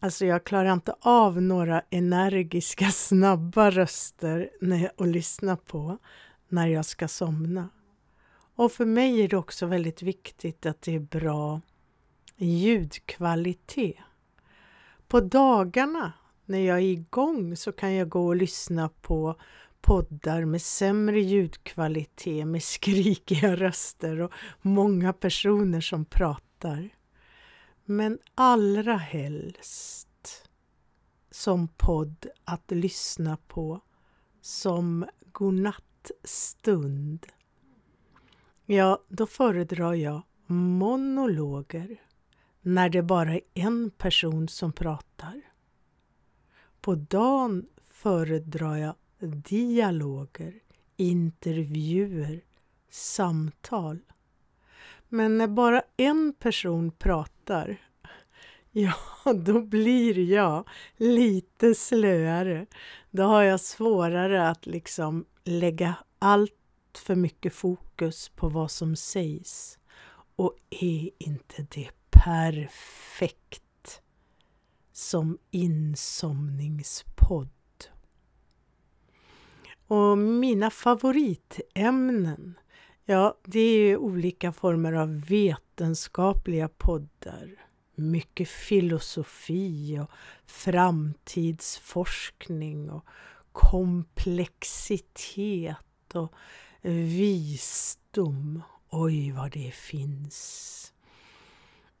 Alltså 0.00 0.26
jag 0.26 0.44
klarar 0.44 0.72
inte 0.72 0.94
av 1.00 1.42
några 1.42 1.82
energiska, 1.90 2.90
snabba 2.90 3.70
röster 3.70 4.50
när 4.60 4.76
jag, 4.76 4.90
att 4.96 5.08
lyssna 5.08 5.56
på 5.56 5.98
när 6.48 6.66
jag 6.66 6.84
ska 6.84 7.08
somna. 7.08 7.68
Och 8.56 8.72
för 8.72 8.84
mig 8.84 9.20
är 9.20 9.28
det 9.28 9.36
också 9.36 9.66
väldigt 9.66 10.02
viktigt 10.02 10.66
att 10.66 10.82
det 10.82 10.94
är 10.94 11.00
bra 11.00 11.60
ljudkvalitet. 12.36 13.98
På 15.08 15.20
dagarna 15.20 16.12
när 16.44 16.58
jag 16.58 16.76
är 16.76 16.82
igång 16.82 17.56
så 17.56 17.72
kan 17.72 17.94
jag 17.94 18.08
gå 18.08 18.26
och 18.26 18.36
lyssna 18.36 18.88
på 18.88 19.36
poddar 19.80 20.44
med 20.44 20.62
sämre 20.62 21.20
ljudkvalitet, 21.20 22.46
med 22.46 22.62
skrikiga 22.62 23.56
röster 23.56 24.20
och 24.20 24.32
många 24.62 25.12
personer 25.12 25.80
som 25.80 26.04
pratar. 26.04 26.95
Men 27.88 28.18
allra 28.34 28.96
helst 28.96 30.48
som 31.30 31.68
podd 31.68 32.26
att 32.44 32.70
lyssna 32.70 33.38
på 33.48 33.80
som 34.40 35.06
godnattstund. 35.32 37.26
Ja, 38.64 39.02
då 39.08 39.26
föredrar 39.26 39.94
jag 39.94 40.22
monologer 40.46 42.02
när 42.60 42.88
det 42.88 43.02
bara 43.02 43.34
är 43.34 43.40
en 43.54 43.90
person 43.90 44.48
som 44.48 44.72
pratar. 44.72 45.42
På 46.80 46.94
dagen 46.94 47.66
föredrar 47.86 48.76
jag 48.76 48.94
dialoger, 49.18 50.54
intervjuer, 50.96 52.44
samtal. 52.90 53.98
Men 55.08 55.38
när 55.38 55.46
bara 55.48 55.82
en 55.96 56.34
person 56.38 56.90
pratar, 56.90 57.35
ja, 58.70 58.94
då 59.44 59.60
blir 59.60 60.18
jag 60.18 60.68
lite 60.96 61.74
slöare. 61.74 62.66
Då 63.10 63.22
har 63.22 63.42
jag 63.42 63.60
svårare 63.60 64.48
att 64.48 64.66
liksom 64.66 65.24
lägga 65.44 65.94
allt 66.18 66.52
för 66.98 67.14
mycket 67.14 67.54
fokus 67.54 68.28
på 68.28 68.48
vad 68.48 68.70
som 68.70 68.96
sägs. 68.96 69.78
Och 70.36 70.56
är 70.70 71.10
inte 71.18 71.66
det 71.70 71.90
perfekt 72.10 73.62
som 74.92 75.38
insomningspodd? 75.50 77.48
Och 79.86 80.18
mina 80.18 80.70
favoritämnen, 80.70 82.54
ja, 83.06 83.36
det 83.44 83.60
är 83.60 83.96
olika 83.96 84.52
former 84.52 84.92
av 84.92 85.20
vetenskapliga 85.20 86.68
poddar. 86.68 87.50
Mycket 87.94 88.48
filosofi 88.48 89.98
och 90.02 90.10
framtidsforskning 90.46 92.90
och 92.90 93.04
komplexitet 93.52 96.14
och 96.14 96.32
visdom. 96.82 98.62
Oj, 98.90 99.32
vad 99.32 99.52
det 99.52 99.74
finns. 99.74 100.92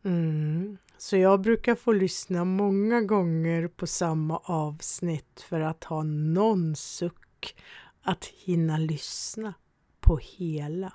Mm. 0.04 0.78
Så 0.98 1.16
jag 1.16 1.40
brukar 1.40 1.74
få 1.74 1.92
lyssna 1.92 2.44
många 2.44 3.00
gånger 3.00 3.68
på 3.68 3.86
samma 3.86 4.38
avsnitt 4.38 5.44
för 5.48 5.60
att 5.60 5.84
ha 5.84 6.02
någon 6.02 6.76
suck 6.76 7.56
att 8.02 8.24
hinna 8.24 8.78
lyssna 8.78 9.54
på 10.06 10.16
hela. 10.16 10.92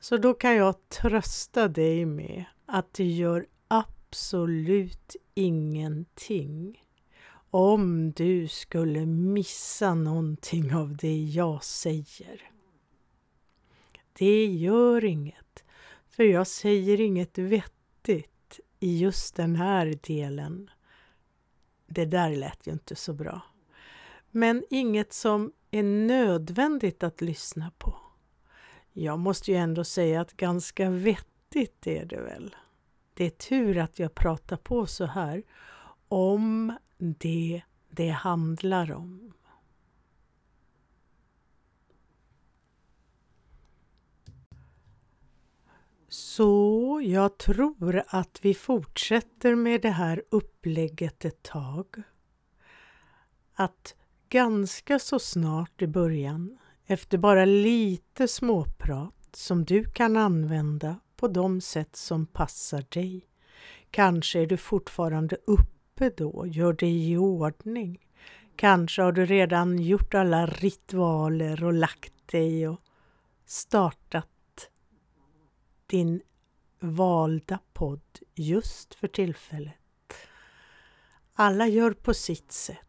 Så 0.00 0.16
då 0.16 0.34
kan 0.34 0.56
jag 0.56 0.88
trösta 0.88 1.68
dig 1.68 2.06
med 2.06 2.44
att 2.66 2.94
det 2.94 3.04
gör 3.04 3.46
absolut 3.68 5.16
ingenting 5.34 6.82
om 7.50 8.12
du 8.12 8.48
skulle 8.48 9.06
missa 9.06 9.94
någonting 9.94 10.74
av 10.74 10.96
det 10.96 11.16
jag 11.16 11.64
säger. 11.64 12.50
Det 14.12 14.46
gör 14.46 15.04
inget, 15.04 15.64
för 16.08 16.24
jag 16.24 16.46
säger 16.46 17.00
inget 17.00 17.38
vettigt 17.38 18.60
i 18.80 18.98
just 18.98 19.36
den 19.36 19.56
här 19.56 19.98
delen. 20.02 20.70
Det 21.86 22.04
där 22.04 22.36
lät 22.36 22.66
ju 22.66 22.72
inte 22.72 22.96
så 22.96 23.12
bra. 23.12 23.40
Men 24.30 24.64
inget 24.70 25.12
som 25.12 25.52
är 25.70 25.82
nödvändigt 25.82 27.02
att 27.02 27.20
lyssna 27.20 27.72
på. 27.78 27.94
Jag 28.92 29.18
måste 29.18 29.50
ju 29.50 29.56
ändå 29.56 29.84
säga 29.84 30.20
att 30.20 30.36
ganska 30.36 30.90
vettigt 30.90 31.86
är 31.86 32.04
det 32.04 32.20
väl. 32.20 32.56
Det 33.14 33.24
är 33.24 33.30
tur 33.30 33.78
att 33.78 33.98
jag 33.98 34.14
pratar 34.14 34.56
på 34.56 34.86
så 34.86 35.04
här 35.04 35.42
om 36.08 36.76
det 36.98 37.62
det 37.88 38.08
handlar 38.08 38.92
om. 38.92 39.32
Så 46.08 47.00
jag 47.04 47.38
tror 47.38 48.02
att 48.06 48.38
vi 48.42 48.54
fortsätter 48.54 49.54
med 49.54 49.82
det 49.82 49.90
här 49.90 50.22
upplägget 50.30 51.24
ett 51.24 51.42
tag. 51.42 52.02
Att 53.54 53.94
ganska 54.36 54.98
så 54.98 55.18
snart 55.18 55.82
i 55.82 55.86
början, 55.86 56.58
efter 56.86 57.18
bara 57.18 57.44
lite 57.44 58.28
småprat 58.28 59.14
som 59.32 59.64
du 59.64 59.84
kan 59.84 60.16
använda 60.16 61.00
på 61.16 61.28
de 61.28 61.60
sätt 61.60 61.96
som 61.96 62.26
passar 62.26 62.84
dig. 62.88 63.26
Kanske 63.90 64.40
är 64.40 64.46
du 64.46 64.56
fortfarande 64.56 65.36
uppe 65.46 66.10
då, 66.16 66.46
gör 66.46 66.72
dig 66.72 67.12
i 67.12 67.16
ordning. 67.16 67.98
Kanske 68.56 69.02
har 69.02 69.12
du 69.12 69.26
redan 69.26 69.78
gjort 69.78 70.14
alla 70.14 70.46
ritualer 70.46 71.64
och 71.64 71.72
lagt 71.72 72.28
dig 72.28 72.68
och 72.68 72.80
startat 73.46 74.70
din 75.86 76.20
valda 76.80 77.58
podd 77.72 78.18
just 78.34 78.94
för 78.94 79.08
tillfället. 79.08 79.74
Alla 81.34 81.66
gör 81.66 81.90
på 81.90 82.14
sitt 82.14 82.52
sätt 82.52 82.85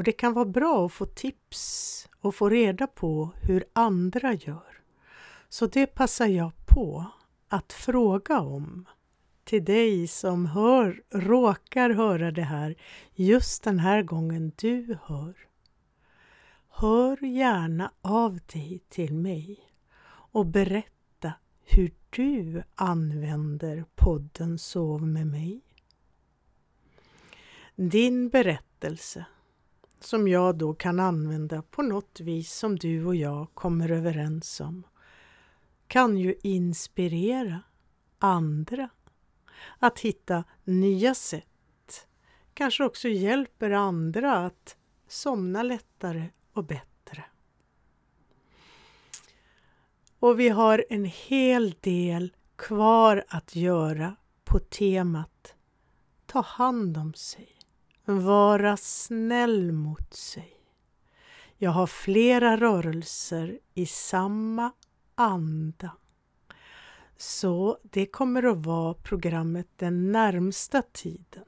och 0.00 0.04
det 0.04 0.12
kan 0.12 0.32
vara 0.32 0.44
bra 0.44 0.86
att 0.86 0.92
få 0.92 1.06
tips 1.06 2.08
och 2.20 2.34
få 2.34 2.48
reda 2.48 2.86
på 2.86 3.32
hur 3.42 3.64
andra 3.72 4.32
gör. 4.34 4.82
Så 5.48 5.66
det 5.66 5.86
passar 5.86 6.26
jag 6.26 6.52
på 6.66 7.06
att 7.48 7.72
fråga 7.72 8.40
om 8.40 8.88
till 9.44 9.64
dig 9.64 10.08
som 10.08 10.46
hör, 10.46 11.02
råkar 11.10 11.90
höra 11.90 12.30
det 12.30 12.42
här 12.42 12.76
just 13.14 13.62
den 13.62 13.78
här 13.78 14.02
gången 14.02 14.52
du 14.56 14.98
hör. 15.02 15.34
Hör 16.68 17.24
gärna 17.24 17.92
av 18.00 18.38
dig 18.52 18.82
till 18.88 19.14
mig 19.14 19.58
och 20.32 20.46
berätta 20.46 21.32
hur 21.64 21.94
du 22.10 22.62
använder 22.74 23.84
podden 23.94 24.58
Sov 24.58 25.02
med 25.02 25.26
mig. 25.26 25.60
Din 27.74 28.28
berättelse 28.28 29.26
som 30.04 30.28
jag 30.28 30.58
då 30.58 30.74
kan 30.74 31.00
använda 31.00 31.62
på 31.62 31.82
något 31.82 32.20
vis 32.20 32.52
som 32.52 32.76
du 32.76 33.04
och 33.04 33.16
jag 33.16 33.48
kommer 33.54 33.90
överens 33.90 34.60
om 34.60 34.86
kan 35.86 36.16
ju 36.16 36.34
inspirera 36.42 37.62
andra 38.18 38.88
att 39.78 40.00
hitta 40.00 40.44
nya 40.64 41.14
sätt. 41.14 42.06
Kanske 42.54 42.84
också 42.84 43.08
hjälper 43.08 43.70
andra 43.70 44.46
att 44.46 44.76
somna 45.08 45.62
lättare 45.62 46.28
och 46.52 46.64
bättre. 46.64 47.24
Och 50.18 50.40
vi 50.40 50.48
har 50.48 50.84
en 50.88 51.04
hel 51.04 51.74
del 51.80 52.32
kvar 52.56 53.24
att 53.28 53.56
göra 53.56 54.16
på 54.44 54.58
temat 54.58 55.54
Ta 56.26 56.40
hand 56.40 56.96
om 56.96 57.14
sig, 57.14 57.48
vara 58.04 58.76
snäll 58.76 59.72
mot 59.72 60.14
sig. 60.14 60.56
Jag 61.56 61.70
har 61.70 61.86
flera 61.86 62.56
rörelser 62.56 63.58
i 63.74 63.86
samma 63.86 64.72
anda. 65.14 65.90
Så 67.16 67.78
det 67.82 68.06
kommer 68.06 68.42
att 68.42 68.66
vara 68.66 68.94
programmet 68.94 69.68
den 69.76 70.12
närmsta 70.12 70.82
tiden. 70.82 71.44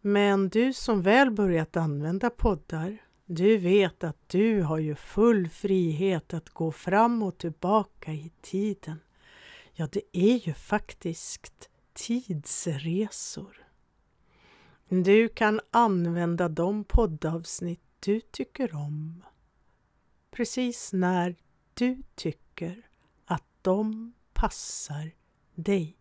Men 0.00 0.48
du 0.48 0.72
som 0.72 1.02
väl 1.02 1.30
börjat 1.30 1.76
använda 1.76 2.30
poddar, 2.30 2.98
du 3.26 3.56
vet 3.56 4.04
att 4.04 4.28
du 4.28 4.62
har 4.62 4.78
ju 4.78 4.94
full 4.94 5.48
frihet 5.48 6.34
att 6.34 6.50
gå 6.50 6.72
fram 6.72 7.22
och 7.22 7.38
tillbaka 7.38 8.12
i 8.12 8.32
tiden. 8.40 9.00
Ja, 9.72 9.88
det 9.92 10.02
är 10.12 10.48
ju 10.48 10.54
faktiskt 10.54 11.70
tidsresor. 11.92 13.67
Du 14.90 15.28
kan 15.28 15.60
använda 15.70 16.48
de 16.48 16.84
poddavsnitt 16.84 17.80
du 18.00 18.20
tycker 18.20 18.74
om 18.74 19.24
precis 20.30 20.92
när 20.92 21.36
du 21.74 22.02
tycker 22.14 22.86
att 23.24 23.44
de 23.62 24.12
passar 24.32 25.10
dig. 25.54 25.96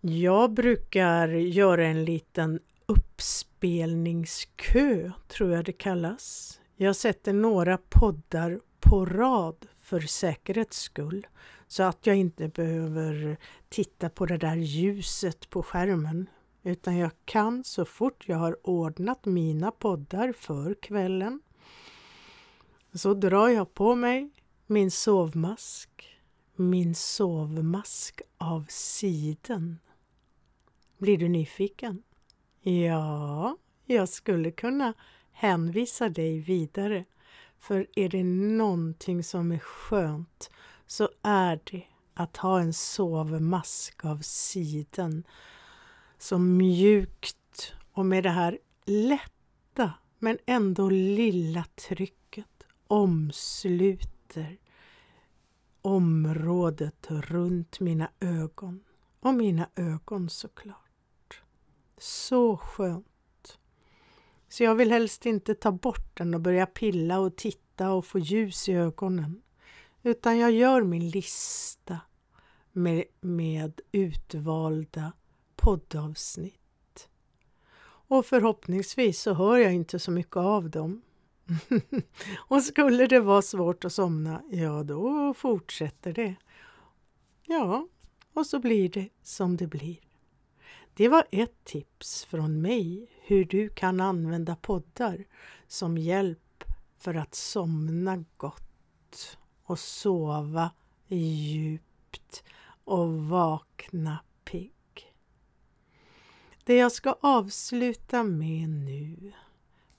Jag 0.00 0.52
brukar 0.52 1.28
göra 1.28 1.86
en 1.86 2.04
liten 2.04 2.60
uppspelningskö, 2.86 5.12
tror 5.28 5.52
jag 5.52 5.64
det 5.64 5.72
kallas. 5.72 6.60
Jag 6.76 6.96
sätter 6.96 7.32
några 7.32 7.78
poddar 7.78 8.60
på 8.80 9.06
rad 9.06 9.66
för 9.76 10.00
säkerhets 10.00 10.80
skull 10.80 11.26
så 11.68 11.82
att 11.82 12.06
jag 12.06 12.16
inte 12.16 12.48
behöver 12.48 13.36
titta 13.68 14.08
på 14.08 14.26
det 14.26 14.36
där 14.36 14.56
ljuset 14.56 15.50
på 15.50 15.62
skärmen 15.62 16.28
utan 16.62 16.96
jag 16.96 17.10
kan 17.24 17.64
så 17.64 17.84
fort 17.84 18.28
jag 18.28 18.36
har 18.36 18.68
ordnat 18.68 19.24
mina 19.24 19.70
poddar 19.70 20.32
för 20.32 20.74
kvällen 20.74 21.40
så 22.94 23.14
drar 23.14 23.48
jag 23.48 23.74
på 23.74 23.94
mig 23.94 24.30
min 24.66 24.90
sovmask, 24.90 26.18
min 26.56 26.94
sovmask 26.94 28.20
av 28.38 28.66
siden. 28.68 29.78
Blir 30.98 31.18
du 31.18 31.28
nyfiken? 31.28 32.02
Ja, 32.60 33.56
jag 33.84 34.08
skulle 34.08 34.50
kunna 34.50 34.94
hänvisa 35.32 36.08
dig 36.08 36.40
vidare. 36.40 37.04
För 37.58 37.86
är 37.94 38.08
det 38.08 38.24
någonting 38.24 39.24
som 39.24 39.52
är 39.52 39.58
skönt 39.58 40.50
så 40.86 41.08
är 41.22 41.60
det 41.64 41.84
att 42.14 42.36
ha 42.36 42.60
en 42.60 42.72
sovmask 42.72 44.04
av 44.04 44.18
siden. 44.18 45.24
som 46.18 46.56
mjukt 46.56 47.74
och 47.92 48.06
med 48.06 48.22
det 48.22 48.30
här 48.30 48.58
lätta 48.84 49.92
men 50.18 50.38
ändå 50.46 50.90
lilla 50.90 51.64
trycket 51.74 52.66
omsluter 52.86 54.58
området 55.86 57.06
runt 57.10 57.80
mina 57.80 58.10
ögon 58.20 58.84
och 59.20 59.34
mina 59.34 59.68
ögon 59.76 60.30
såklart. 60.30 61.42
Så 61.98 62.56
skönt. 62.56 63.58
Så 64.48 64.62
jag 64.62 64.74
vill 64.74 64.90
helst 64.90 65.26
inte 65.26 65.54
ta 65.54 65.72
bort 65.72 66.16
den 66.16 66.34
och 66.34 66.40
börja 66.40 66.66
pilla 66.66 67.18
och 67.18 67.36
titta 67.36 67.90
och 67.90 68.06
få 68.06 68.18
ljus 68.18 68.68
i 68.68 68.72
ögonen. 68.72 69.42
Utan 70.06 70.38
jag 70.38 70.50
gör 70.50 70.82
min 70.82 71.10
lista 71.10 72.00
med, 72.72 73.04
med 73.20 73.80
utvalda 73.92 75.12
poddavsnitt. 75.56 77.08
Och 77.84 78.26
förhoppningsvis 78.26 79.20
så 79.20 79.34
hör 79.34 79.56
jag 79.56 79.74
inte 79.74 79.98
så 79.98 80.10
mycket 80.10 80.36
av 80.36 80.70
dem 80.70 81.02
och 82.36 82.62
skulle 82.62 83.06
det 83.06 83.20
vara 83.20 83.42
svårt 83.42 83.84
att 83.84 83.92
somna, 83.92 84.42
ja 84.50 84.82
då 84.82 85.34
fortsätter 85.34 86.12
det. 86.12 86.34
Ja, 87.46 87.88
och 88.32 88.46
så 88.46 88.58
blir 88.58 88.88
det 88.88 89.08
som 89.22 89.56
det 89.56 89.66
blir. 89.66 89.96
Det 90.94 91.08
var 91.08 91.24
ett 91.30 91.64
tips 91.64 92.24
från 92.24 92.62
mig 92.62 93.06
hur 93.22 93.44
du 93.44 93.68
kan 93.68 94.00
använda 94.00 94.56
poddar 94.56 95.24
som 95.66 95.98
hjälp 95.98 96.64
för 96.98 97.14
att 97.14 97.34
somna 97.34 98.24
gott 98.36 98.62
och 99.66 99.78
sova 99.78 100.70
djupt 101.06 102.44
och 102.84 103.14
vakna 103.14 104.18
pigg. 104.44 105.14
Det 106.64 106.76
jag 106.76 106.92
ska 106.92 107.16
avsluta 107.20 108.22
med 108.22 108.68
nu 108.68 109.32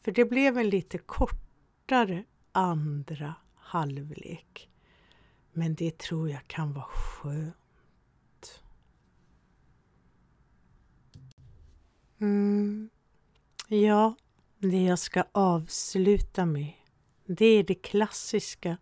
för 0.02 0.12
det 0.12 0.26
blev 0.26 0.58
en 0.58 0.70
lite 0.70 0.98
kortare 0.98 2.24
andra 2.52 3.36
halvlek. 3.56 4.70
Men 5.54 5.76
det 5.76 5.98
tror 5.98 6.30
jag 6.30 6.48
kan 6.48 6.74
vara 6.74 6.86
skönt. 6.86 8.64
Mm. 12.20 12.90
Ja, 13.68 14.16
det 14.58 14.84
jag 14.84 15.00
ska 15.00 15.24
avsluta 15.32 16.46
med 16.46 16.74
det 17.28 17.46
är 17.46 17.64
det 17.64 17.76
klassiska 17.76 18.78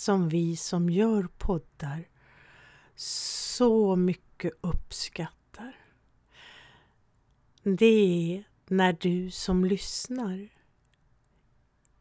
som 0.00 0.28
vi 0.28 0.56
som 0.56 0.90
gör 0.90 1.28
poddar 1.38 2.08
så 2.94 3.96
mycket 3.96 4.52
uppskattar. 4.60 5.76
Det 7.62 7.86
är 7.86 8.44
när 8.66 8.96
du 9.00 9.30
som 9.30 9.64
lyssnar 9.64 10.48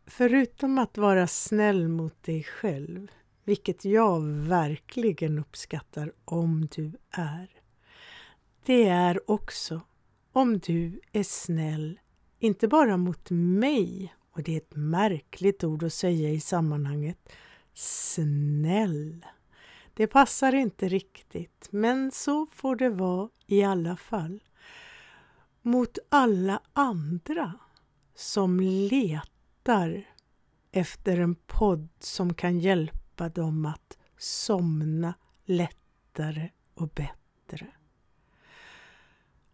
Förutom 0.06 0.78
att 0.78 0.98
vara 0.98 1.28
snäll 1.28 1.88
mot 1.88 2.24
dig 2.24 2.44
själv, 2.44 3.12
vilket 3.44 3.86
jag 3.86 4.22
verkligen 4.28 5.40
uppskattar 5.40 6.14
om 6.26 6.68
du 6.76 6.92
är, 7.12 7.50
det 8.66 8.88
är 8.88 9.32
också 9.32 9.82
om 10.32 10.60
du 10.60 11.02
är 11.12 11.24
snäll, 11.24 12.00
inte 12.40 12.68
bara 12.68 12.98
mot 12.98 13.30
mig, 13.30 14.16
och 14.32 14.44
det 14.44 14.54
är 14.54 14.58
ett 14.58 14.76
märkligt 14.76 15.64
ord 15.64 15.84
att 15.84 15.94
säga 15.94 16.30
i 16.30 16.40
sammanhanget, 16.40 17.30
snäll. 17.74 19.26
Det 19.94 20.08
passar 20.08 20.56
inte 20.56 20.88
riktigt, 20.88 21.68
men 21.72 22.12
så 22.12 22.48
får 22.52 22.76
det 22.76 22.90
vara 22.90 23.30
i 23.48 23.64
alla 23.64 23.98
fall. 23.98 24.44
Mot 25.62 25.98
alla 26.10 26.62
andra 26.74 27.54
som 28.16 28.60
letar 28.60 30.08
efter 30.72 31.20
en 31.20 31.36
podd 31.36 31.90
som 32.00 32.34
kan 32.34 32.60
hjälpa 32.60 33.30
dem 33.30 33.66
att 33.66 33.98
somna 34.18 35.14
lättare 35.46 36.50
och 36.74 36.88
bättre. 36.90 37.68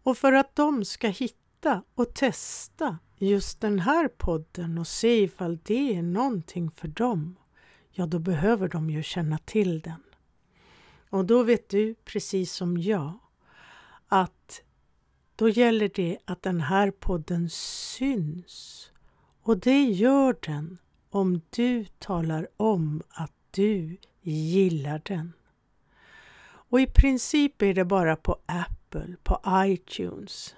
Och 0.02 0.18
för 0.18 0.32
att 0.32 0.56
de 0.56 0.84
ska 0.84 1.08
hitta 1.08 1.82
och 1.94 2.14
testa 2.14 2.98
just 3.16 3.60
den 3.60 3.78
här 3.78 4.08
podden 4.08 4.78
och 4.78 4.86
se 4.86 5.22
ifall 5.22 5.58
det 5.62 5.96
är 5.96 6.02
någonting 6.02 6.70
för 6.70 6.88
dem, 6.88 7.36
ja 7.96 8.06
då 8.06 8.18
behöver 8.18 8.68
de 8.68 8.90
ju 8.90 9.02
känna 9.02 9.38
till 9.38 9.80
den. 9.80 10.02
Och 11.10 11.24
då 11.24 11.42
vet 11.42 11.68
du, 11.68 11.94
precis 11.94 12.52
som 12.52 12.78
jag, 12.78 13.18
att 14.08 14.62
då 15.36 15.48
gäller 15.48 15.90
det 15.94 16.18
att 16.24 16.42
den 16.42 16.60
här 16.60 16.90
podden 16.90 17.50
syns. 17.50 18.90
Och 19.42 19.58
det 19.58 19.82
gör 19.84 20.36
den 20.46 20.78
om 21.10 21.40
du 21.50 21.84
talar 21.84 22.48
om 22.56 23.02
att 23.08 23.32
du 23.50 23.96
gillar 24.20 25.02
den. 25.04 25.32
Och 26.46 26.80
i 26.80 26.86
princip 26.86 27.62
är 27.62 27.74
det 27.74 27.84
bara 27.84 28.16
på 28.16 28.38
Apple, 28.46 29.16
på 29.22 29.40
iTunes, 29.46 30.54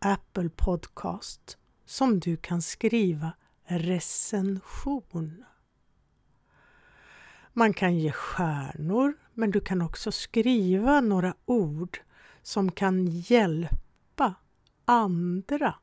Apple 0.00 0.48
Podcast 0.48 1.58
som 1.84 2.20
du 2.20 2.36
kan 2.36 2.62
skriva 2.62 3.32
recension. 3.64 5.44
Man 7.52 7.74
kan 7.74 7.98
ge 7.98 8.12
stjärnor, 8.12 9.14
men 9.34 9.50
du 9.50 9.60
kan 9.60 9.82
också 9.82 10.12
skriva 10.12 11.00
några 11.00 11.34
ord 11.44 11.98
som 12.42 12.72
kan 12.72 13.06
hjälpa 13.06 14.34
andra 14.84 15.74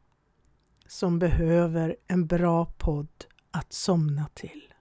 som 0.88 1.20
behöver 1.20 1.96
en 2.08 2.28
bra 2.28 2.66
podd 2.66 3.26
att 3.52 3.74
somna 3.74 4.28
till. 4.34 4.74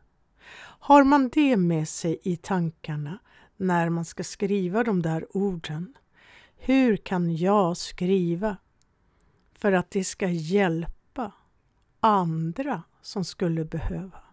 Har 0.80 1.04
man 1.04 1.28
det 1.28 1.56
med 1.56 1.88
sig 1.88 2.18
i 2.22 2.36
tankarna 2.36 3.18
när 3.56 3.88
man 3.88 4.04
ska 4.04 4.24
skriva 4.24 4.84
de 4.84 5.02
där 5.02 5.36
orden? 5.36 5.94
Hur 6.56 6.96
kan 6.96 7.36
jag 7.36 7.76
skriva 7.76 8.56
för 9.52 9.72
att 9.72 9.90
det 9.90 10.04
ska 10.04 10.28
hjälpa 10.28 11.32
andra 12.00 12.82
som 13.02 13.24
skulle 13.24 13.64
behöva? 13.64 14.27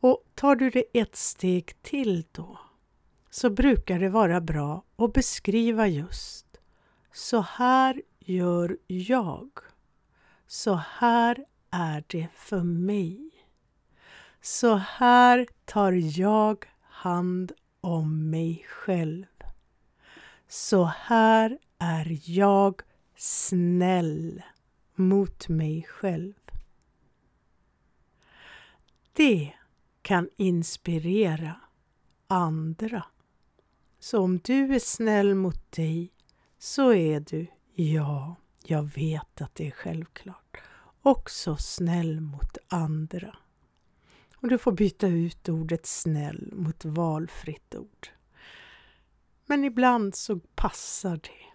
Och 0.00 0.24
tar 0.34 0.56
du 0.56 0.70
det 0.70 0.84
ett 0.92 1.16
steg 1.16 1.82
till 1.82 2.24
då 2.32 2.58
så 3.30 3.50
brukar 3.50 3.98
det 3.98 4.08
vara 4.08 4.40
bra 4.40 4.84
att 4.96 5.12
beskriva 5.12 5.86
just 5.86 6.50
så 7.12 7.40
här 7.40 8.02
gör 8.18 8.78
jag. 8.86 9.50
Så 10.46 10.74
här 10.74 11.44
är 11.70 12.04
det 12.06 12.28
för 12.34 12.62
mig. 12.62 13.30
Så 14.40 14.74
här 14.74 15.46
tar 15.64 15.92
jag 15.92 16.64
hand 16.82 17.52
om 17.80 18.30
mig 18.30 18.64
själv. 18.68 19.26
Så 20.48 20.84
här 20.84 21.58
är 21.78 22.18
jag 22.38 22.82
snäll 23.16 24.42
mot 24.94 25.48
mig 25.48 25.82
själv. 25.82 26.34
Det 29.12 29.52
kan 30.10 30.28
inspirera 30.36 31.60
andra. 32.26 33.04
Så 33.98 34.20
om 34.20 34.38
du 34.38 34.74
är 34.74 34.78
snäll 34.78 35.34
mot 35.34 35.72
dig 35.72 36.12
så 36.58 36.92
är 36.92 37.20
du, 37.20 37.46
ja, 37.74 38.36
jag 38.64 38.82
vet 38.82 39.40
att 39.40 39.54
det 39.54 39.66
är 39.66 39.70
självklart, 39.70 40.56
också 41.02 41.56
snäll 41.56 42.20
mot 42.20 42.58
andra. 42.68 43.36
Och 44.36 44.48
du 44.48 44.58
får 44.58 44.72
byta 44.72 45.06
ut 45.06 45.48
ordet 45.48 45.86
snäll 45.86 46.50
mot 46.52 46.84
valfritt 46.84 47.74
ord. 47.74 48.08
Men 49.46 49.64
ibland 49.64 50.14
så 50.14 50.38
passar 50.38 51.16
det. 51.16 51.52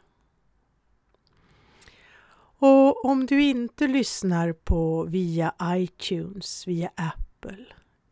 Och 2.58 3.06
om 3.06 3.26
du 3.26 3.44
inte 3.44 3.88
lyssnar 3.88 4.54
på 4.54 5.04
via 5.04 5.54
iTunes, 5.62 6.68
via 6.68 6.92
Apple, 6.96 7.66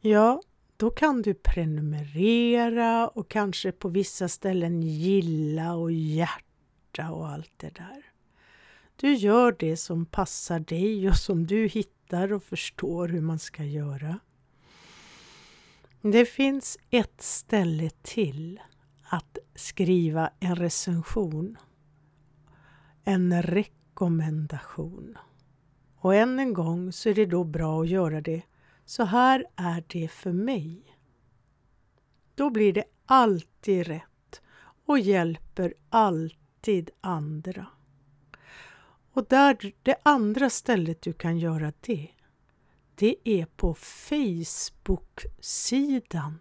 ja, 0.03 0.41
då 0.77 0.89
kan 0.89 1.21
du 1.21 1.33
prenumerera 1.33 3.07
och 3.07 3.29
kanske 3.29 3.71
på 3.71 3.89
vissa 3.89 4.27
ställen 4.27 4.81
gilla 4.81 5.75
och 5.75 5.91
hjärta 5.91 7.11
och 7.11 7.27
allt 7.27 7.51
det 7.57 7.69
där. 7.75 8.05
Du 8.95 9.13
gör 9.13 9.55
det 9.59 9.77
som 9.77 10.05
passar 10.05 10.59
dig 10.59 11.09
och 11.09 11.15
som 11.15 11.47
du 11.47 11.67
hittar 11.67 12.33
och 12.33 12.43
förstår 12.43 13.07
hur 13.07 13.21
man 13.21 13.39
ska 13.39 13.63
göra. 13.63 14.19
Det 16.01 16.25
finns 16.25 16.77
ett 16.89 17.21
ställe 17.21 17.89
till 18.01 18.61
att 19.03 19.37
skriva 19.55 20.29
en 20.39 20.55
recension. 20.55 21.57
En 23.03 23.41
rekommendation. 23.43 25.17
Och 25.95 26.15
än 26.15 26.39
en 26.39 26.53
gång 26.53 26.91
så 26.91 27.09
är 27.09 27.13
det 27.13 27.25
då 27.25 27.43
bra 27.43 27.81
att 27.81 27.89
göra 27.89 28.21
det 28.21 28.41
så 28.93 29.03
här 29.03 29.45
är 29.55 29.83
det 29.87 30.07
för 30.07 30.31
mig. 30.31 30.97
Då 32.35 32.49
blir 32.49 32.73
det 32.73 32.83
alltid 33.05 33.87
rätt 33.87 34.41
och 34.85 34.99
hjälper 34.99 35.73
alltid 35.89 36.89
andra. 37.01 37.67
Och 39.13 39.25
där, 39.29 39.73
det 39.83 39.95
andra 40.03 40.49
stället 40.49 41.01
du 41.01 41.13
kan 41.13 41.37
göra 41.37 41.73
det, 41.81 42.07
det 42.95 43.15
är 43.23 43.45
på 43.45 43.73
Facebook-sidan 43.73 46.39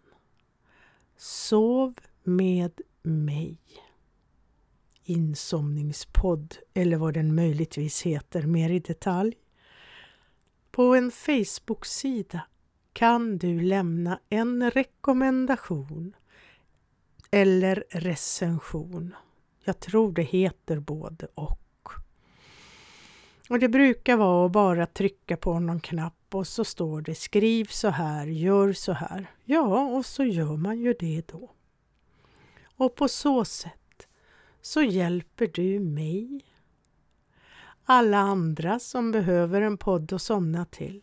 Sov 1.17 1.95
med 2.23 2.81
mig. 3.03 3.59
Insomningspodd 5.05 6.57
eller 6.75 6.97
vad 6.97 7.15
den 7.15 7.35
möjligtvis 7.35 8.03
heter 8.03 8.43
mer 8.43 8.71
i 8.71 8.79
detalj. 8.79 9.37
På 10.73 10.95
en 10.95 11.11
Facebook-sida 11.11 12.41
kan 12.93 13.39
du 13.39 13.61
lämna 13.61 14.21
en 14.29 14.71
rekommendation 14.71 16.17
eller 17.31 17.85
recension. 17.91 19.15
Jag 19.65 19.81
tror 19.81 20.13
det 20.13 20.23
heter 20.23 20.81
både 20.81 21.27
och. 21.35 21.89
Och 23.49 23.59
det 23.59 23.69
brukar 23.69 24.17
vara 24.17 24.47
att 24.47 24.53
bara 24.53 24.87
trycka 24.87 25.37
på 25.37 25.59
någon 25.59 25.81
knapp 25.81 26.35
och 26.35 26.47
så 26.47 26.65
står 26.65 27.01
det 27.01 27.15
skriv 27.15 27.65
så 27.65 27.89
här, 27.89 28.27
gör 28.27 28.73
så 28.73 28.93
här. 28.93 29.27
Ja, 29.45 29.85
och 29.85 30.07
så 30.07 30.25
gör 30.25 30.57
man 30.57 30.81
ju 30.81 30.95
det 30.99 31.29
då. 31.29 31.51
Och 32.77 32.95
på 32.95 33.09
så 33.09 33.45
sätt 33.45 34.09
så 34.61 34.83
hjälper 34.83 35.47
du 35.47 35.81
mig, 35.81 36.45
alla 37.85 38.19
andra 38.19 38.79
som 38.79 39.13
behöver 39.13 39.61
en 39.61 39.79
podd 39.79 40.13
att 40.13 40.23
somna 40.23 40.65
till 40.65 41.03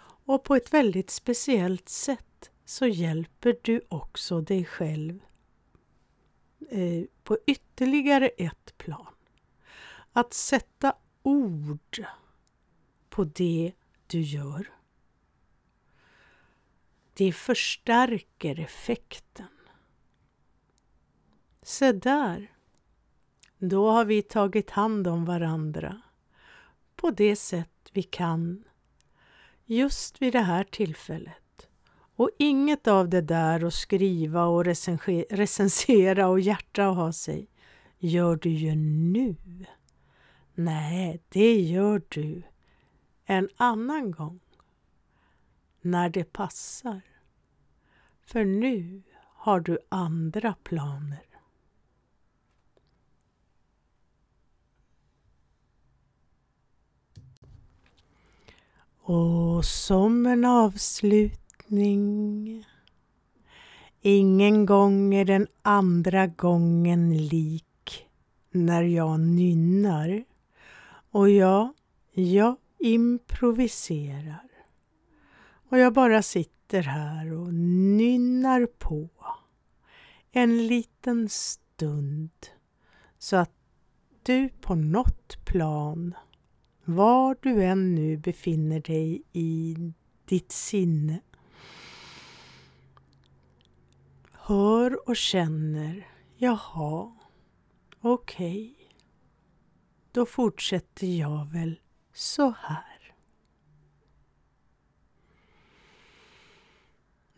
och 0.00 0.44
på 0.44 0.56
ett 0.56 0.74
väldigt 0.74 1.10
speciellt 1.10 1.88
sätt 1.88 2.50
så 2.64 2.86
hjälper 2.86 3.56
du 3.62 3.80
också 3.88 4.40
dig 4.40 4.64
själv 4.64 5.20
eh, 6.70 7.04
på 7.22 7.38
ytterligare 7.46 8.28
ett 8.28 8.78
plan. 8.78 9.14
Att 10.12 10.34
sätta 10.34 10.94
ord 11.22 12.04
på 13.08 13.24
det 13.24 13.72
du 14.06 14.20
gör. 14.20 14.72
Det 17.14 17.32
förstärker 17.32 18.60
effekten. 18.60 19.46
Se 21.62 21.92
där, 21.92 22.52
då 23.58 23.90
har 23.90 24.04
vi 24.04 24.22
tagit 24.22 24.70
hand 24.70 25.06
om 25.06 25.24
varandra 25.24 26.02
på 26.98 27.10
det 27.10 27.36
sätt 27.36 27.90
vi 27.92 28.02
kan 28.02 28.64
just 29.64 30.22
vid 30.22 30.32
det 30.32 30.40
här 30.40 30.64
tillfället. 30.64 31.68
Och 32.16 32.30
inget 32.38 32.86
av 32.86 33.08
det 33.08 33.20
där 33.20 33.64
att 33.64 33.74
skriva 33.74 34.44
och 34.44 34.64
recensera 35.30 36.28
och 36.28 36.40
hjärta 36.40 36.88
och 36.88 36.96
ha 36.96 37.12
sig 37.12 37.48
gör 37.98 38.36
du 38.36 38.50
ju 38.50 38.74
nu. 38.74 39.36
Nej, 40.54 41.22
det 41.28 41.60
gör 41.60 42.02
du 42.08 42.42
en 43.24 43.48
annan 43.56 44.10
gång. 44.10 44.40
När 45.80 46.08
det 46.08 46.32
passar. 46.32 47.00
För 48.22 48.44
nu 48.44 49.02
har 49.34 49.60
du 49.60 49.78
andra 49.88 50.54
planer. 50.62 51.27
Och 59.10 59.64
som 59.64 60.26
en 60.26 60.44
avslutning 60.44 62.64
Ingen 64.00 64.66
gång 64.66 65.14
är 65.14 65.24
den 65.24 65.46
andra 65.62 66.26
gången 66.26 67.26
lik 67.26 68.06
när 68.50 68.82
jag 68.82 69.20
nynnar. 69.20 70.24
Och 71.10 71.30
ja, 71.30 71.74
jag 72.12 72.56
improviserar. 72.78 74.48
Och 75.68 75.78
jag 75.78 75.92
bara 75.92 76.22
sitter 76.22 76.82
här 76.82 77.32
och 77.32 77.54
nynnar 77.54 78.66
på 78.66 79.08
en 80.32 80.66
liten 80.66 81.28
stund 81.28 82.30
så 83.18 83.36
att 83.36 83.52
du 84.22 84.48
på 84.48 84.74
något 84.74 85.44
plan, 85.44 86.14
var 86.88 87.36
du 87.42 87.64
än 87.64 87.94
nu 87.94 88.16
befinner 88.16 88.80
dig 88.80 89.22
i 89.32 89.76
ditt 90.24 90.52
sinne, 90.52 91.20
hör 94.32 95.08
och 95.08 95.16
känner, 95.16 96.06
jaha, 96.36 97.12
okej, 98.00 98.74
okay. 98.74 98.86
då 100.12 100.26
fortsätter 100.26 101.06
jag 101.06 101.52
väl 101.52 101.80
så 102.12 102.54
här. 102.58 103.14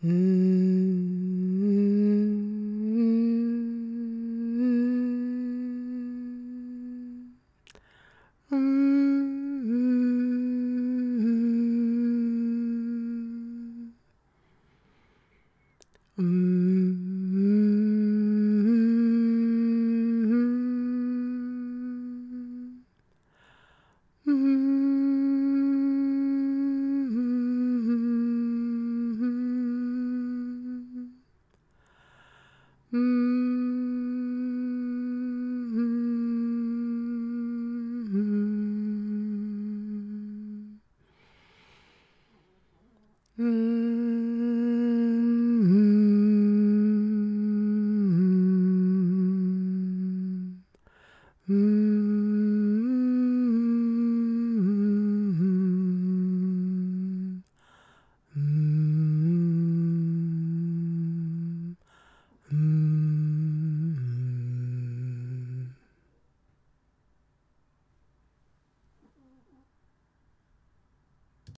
Mm. 0.01 1.01